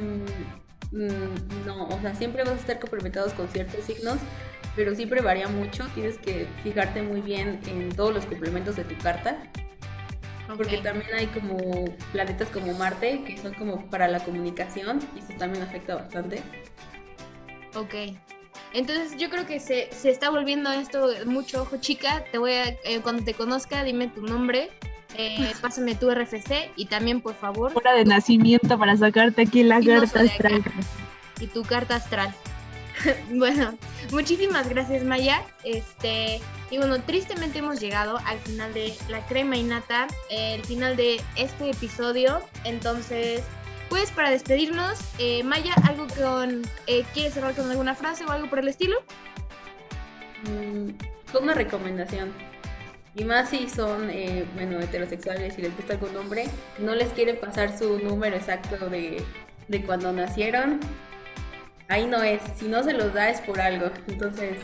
Mm, 0.01 0.97
mm, 0.97 1.65
no, 1.67 1.88
o 1.88 2.01
sea, 2.01 2.15
siempre 2.15 2.43
vas 2.43 2.53
a 2.53 2.55
estar 2.55 2.79
complementados 2.79 3.33
con 3.33 3.47
ciertos 3.47 3.86
signos, 3.86 4.17
pero 4.75 4.95
siempre 4.95 5.21
varía 5.21 5.47
mucho. 5.47 5.86
Tienes 5.93 6.17
que 6.17 6.47
fijarte 6.63 7.03
muy 7.03 7.21
bien 7.21 7.60
en 7.67 7.95
todos 7.95 8.13
los 8.13 8.25
complementos 8.25 8.75
de 8.75 8.83
tu 8.83 8.97
carta. 8.97 9.38
Porque 10.47 10.77
Ok. 10.77 10.83
también 10.83 11.13
hay 11.13 11.27
como 11.27 11.86
planetas 12.12 12.47
como 12.49 12.73
Marte, 12.73 13.23
que 13.23 13.38
son 13.38 13.53
como 13.53 13.88
para 13.89 14.07
la 14.07 14.19
comunicación, 14.21 14.99
y 15.15 15.19
eso 15.19 15.33
también 15.38 15.63
afecta 15.63 15.95
bastante. 15.95 16.41
Ok. 17.75 17.93
Entonces 18.73 19.17
yo 19.17 19.30
creo 19.30 19.45
que 19.45 19.60
se, 19.60 19.89
se 19.91 20.10
está 20.10 20.30
volviendo 20.30 20.71
esto 20.71 21.10
mucho 21.25 21.63
ojo 21.63 21.77
chica. 21.77 22.23
Te 22.32 22.38
voy 22.38 22.51
a, 22.53 22.69
eh, 22.84 22.99
cuando 23.01 23.23
te 23.23 23.34
conozca, 23.34 23.84
dime 23.84 24.08
tu 24.08 24.21
nombre, 24.21 24.69
eh, 25.15 25.51
pásame 25.62 25.95
tu 25.95 26.12
RFC 26.12 26.71
y 26.75 26.86
también 26.86 27.21
por 27.21 27.36
favor 27.36 27.71
Hora 27.75 27.93
de 27.93 28.06
nacimiento 28.06 28.77
para 28.77 28.97
sacarte 28.97 29.43
aquí 29.43 29.63
la 29.63 29.82
carta 29.82 30.21
astral. 30.21 30.63
y 31.39 31.47
tu 31.47 31.63
carta 31.63 31.95
astral. 31.95 32.34
bueno, 33.32 33.77
muchísimas 34.12 34.67
gracias 34.69 35.03
Maya. 35.03 35.43
Este, 35.63 36.41
y 36.69 36.77
bueno, 36.77 36.99
tristemente 37.01 37.60
hemos 37.60 37.80
llegado 37.80 38.17
al 38.25 38.39
final 38.39 38.73
de 38.73 38.93
La 39.08 39.25
Crema 39.27 39.56
y 39.58 39.63
Nata, 39.63 40.08
eh, 40.30 40.56
el 40.56 40.65
final 40.65 40.95
de 40.95 41.21
este 41.36 41.69
episodio. 41.69 42.41
Entonces, 42.63 43.43
pues 43.89 44.12
para 44.12 44.30
despedirnos, 44.30 45.00
eh, 45.19 45.43
Maya, 45.43 45.73
algo 45.88 46.08
con, 46.08 46.62
eh, 46.88 47.04
¿quieres 47.13 47.34
cerrar 47.34 47.54
con 47.56 47.69
alguna 47.69 47.95
frase 47.95 48.26
o 48.26 48.32
algo 48.32 48.50
por 48.50 48.60
el 48.60 48.67
estilo? 48.67 48.97
Mm, 50.43 50.91
Con 51.32 51.43
una 51.43 51.54
recomendación. 51.54 52.32
Y 53.15 53.26
más 53.26 53.50
si 53.50 53.67
son, 53.67 54.10
eh, 54.10 54.45
bueno, 54.56 54.80
heterosexuales 54.80 55.58
y 55.58 55.63
les 55.63 55.76
gusta 55.76 55.93
algún 55.93 56.15
hombre, 56.15 56.45
no 56.78 56.93
les 56.95 57.10
quiere 57.13 57.34
pasar 57.34 57.78
su 57.78 58.00
número 58.00 58.36
exacto 58.36 58.89
de, 58.89 59.23
de 59.67 59.82
cuando 59.82 60.12
nacieron. 60.13 60.80
Ahí 61.89 62.06
no 62.06 62.21
es. 62.21 62.41
Si 62.58 62.67
no 62.67 62.84
se 62.84 62.93
los 62.93 63.13
da 63.13 63.30
es 63.30 63.41
por 63.41 63.60
algo. 63.60 63.89
Entonces, 64.08 64.58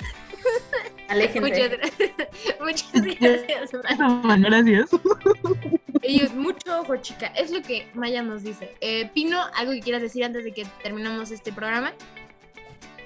aléjense. 1.08 1.42
Muchas 1.42 1.70
gracias. 1.78 2.60
Muchas 2.60 3.02
gracias, 3.02 3.74
Maya. 4.24 4.50
Gracias. 4.50 4.90
Y 6.02 6.22
mucho 6.36 6.82
ojo, 6.82 6.98
chica. 6.98 7.28
Es 7.28 7.52
lo 7.52 7.62
que 7.62 7.88
Maya 7.94 8.22
nos 8.22 8.44
dice. 8.44 8.76
Eh, 8.82 9.10
Pino, 9.14 9.40
¿algo 9.56 9.72
que 9.74 9.80
quieras 9.80 10.02
decir 10.02 10.24
antes 10.24 10.44
de 10.44 10.54
que 10.54 10.66
terminemos 10.82 11.32
este 11.32 11.54
programa? 11.54 11.94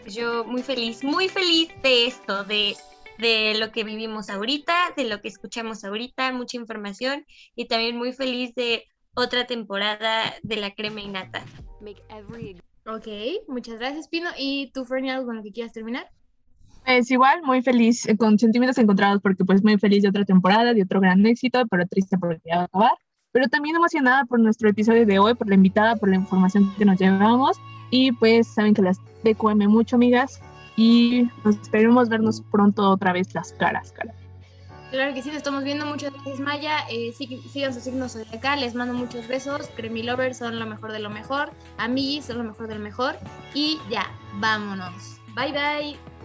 Yo 0.07 0.43
muy 0.45 0.63
feliz, 0.63 1.03
muy 1.03 1.27
feliz 1.27 1.69
de 1.83 2.07
esto, 2.07 2.43
de, 2.45 2.75
de 3.17 3.55
lo 3.59 3.71
que 3.71 3.83
vivimos 3.83 4.29
ahorita, 4.29 4.93
de 4.95 5.05
lo 5.05 5.21
que 5.21 5.27
escuchamos 5.27 5.83
ahorita, 5.83 6.31
mucha 6.31 6.57
información 6.57 7.25
y 7.55 7.67
también 7.67 7.97
muy 7.97 8.13
feliz 8.13 8.55
de 8.55 8.85
otra 9.15 9.45
temporada 9.45 10.33
de 10.43 10.55
la 10.55 10.73
crema 10.73 11.01
y 11.01 11.07
nata. 11.09 11.43
Ok, 12.85 13.07
muchas 13.47 13.79
gracias, 13.79 14.07
Pino. 14.07 14.29
¿Y 14.37 14.71
tú, 14.71 14.85
Fernie, 14.85 15.11
algo 15.11 15.25
con 15.25 15.35
lo 15.35 15.43
que 15.43 15.51
quieras 15.51 15.73
terminar? 15.73 16.09
Es 16.87 17.11
igual, 17.11 17.41
muy 17.43 17.61
feliz, 17.61 18.07
eh, 18.07 18.15
con 18.15 18.39
sentimientos 18.39 18.77
encontrados, 18.77 19.21
porque 19.21 19.43
pues 19.43 19.61
muy 19.61 19.77
feliz 19.77 20.03
de 20.03 20.09
otra 20.09 20.23
temporada, 20.23 20.73
de 20.73 20.83
otro 20.83 21.01
gran 21.01 21.25
éxito, 21.25 21.65
pero 21.69 21.85
triste 21.85 22.17
porque 22.17 22.39
ya 22.45 22.55
va 22.55 22.61
a 22.61 22.65
acabar. 22.65 22.91
Pero 23.33 23.49
también 23.49 23.75
emocionada 23.75 24.23
por 24.23 24.39
nuestro 24.39 24.69
episodio 24.69 25.05
de 25.05 25.19
hoy, 25.19 25.33
por 25.33 25.49
la 25.49 25.55
invitada, 25.55 25.97
por 25.97 26.07
la 26.07 26.15
información 26.15 26.73
que 26.77 26.85
nos 26.85 26.97
llevamos. 26.97 27.57
Y 27.91 28.13
pues 28.13 28.47
saben 28.47 28.73
que 28.73 28.81
las 28.81 28.99
DQM 29.25 29.67
mucho, 29.67 29.97
amigas. 29.97 30.39
Y 30.77 31.27
nos 31.43 31.57
esperemos 31.57 32.07
vernos 32.07 32.41
pronto 32.51 32.89
otra 32.89 33.11
vez 33.11 33.35
las 33.35 33.51
caras, 33.51 33.91
cara. 33.91 34.13
Claro 34.89 35.13
que 35.13 35.21
sí, 35.21 35.27
nos 35.27 35.37
estamos 35.39 35.65
viendo. 35.65 35.85
Muchas 35.85 36.13
gracias, 36.13 36.39
Maya. 36.39 36.77
Eh, 36.89 37.11
sí- 37.17 37.41
sigan 37.51 37.73
sus 37.73 37.83
signos 37.83 38.13
de 38.13 38.23
acá. 38.35 38.55
Les 38.55 38.75
mando 38.75 38.93
muchos 38.93 39.27
besos. 39.27 39.69
Creamy 39.75 40.03
Lovers 40.03 40.37
son 40.37 40.57
lo 40.57 40.65
mejor 40.65 40.93
de 40.93 40.99
lo 40.99 41.09
mejor. 41.09 41.51
Amigis 41.77 42.25
son 42.25 42.37
lo 42.37 42.45
mejor 42.45 42.69
del 42.69 42.79
mejor. 42.79 43.17
Y 43.53 43.77
ya, 43.89 44.05
vámonos. 44.39 45.19
Bye, 45.35 45.51
bye. 45.51 46.16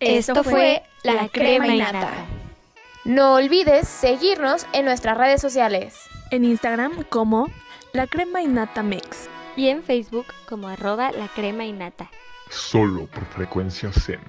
Esto 0.00 0.42
fue 0.42 0.82
La 1.02 1.28
Crema 1.28 1.68
y 1.68 1.78
Nata. 1.78 2.10
No 3.04 3.34
olvides 3.34 3.86
seguirnos 3.88 4.66
en 4.72 4.84
nuestras 4.86 5.16
redes 5.16 5.40
sociales. 5.40 5.94
En 6.30 6.44
Instagram 6.44 7.04
como 7.04 7.48
La 7.92 8.06
Crema 8.06 8.40
y 8.42 8.46
Nata 8.46 8.82
Mix. 8.82 9.28
Y 9.56 9.68
en 9.68 9.82
Facebook 9.82 10.26
como 10.48 10.68
arroba 10.68 11.10
la 11.12 11.28
crema 11.28 11.64
y 11.64 11.72
nata. 11.72 12.10
Solo 12.48 13.06
por 13.06 13.26
frecuencia 13.26 13.92
Zen. 13.92 14.20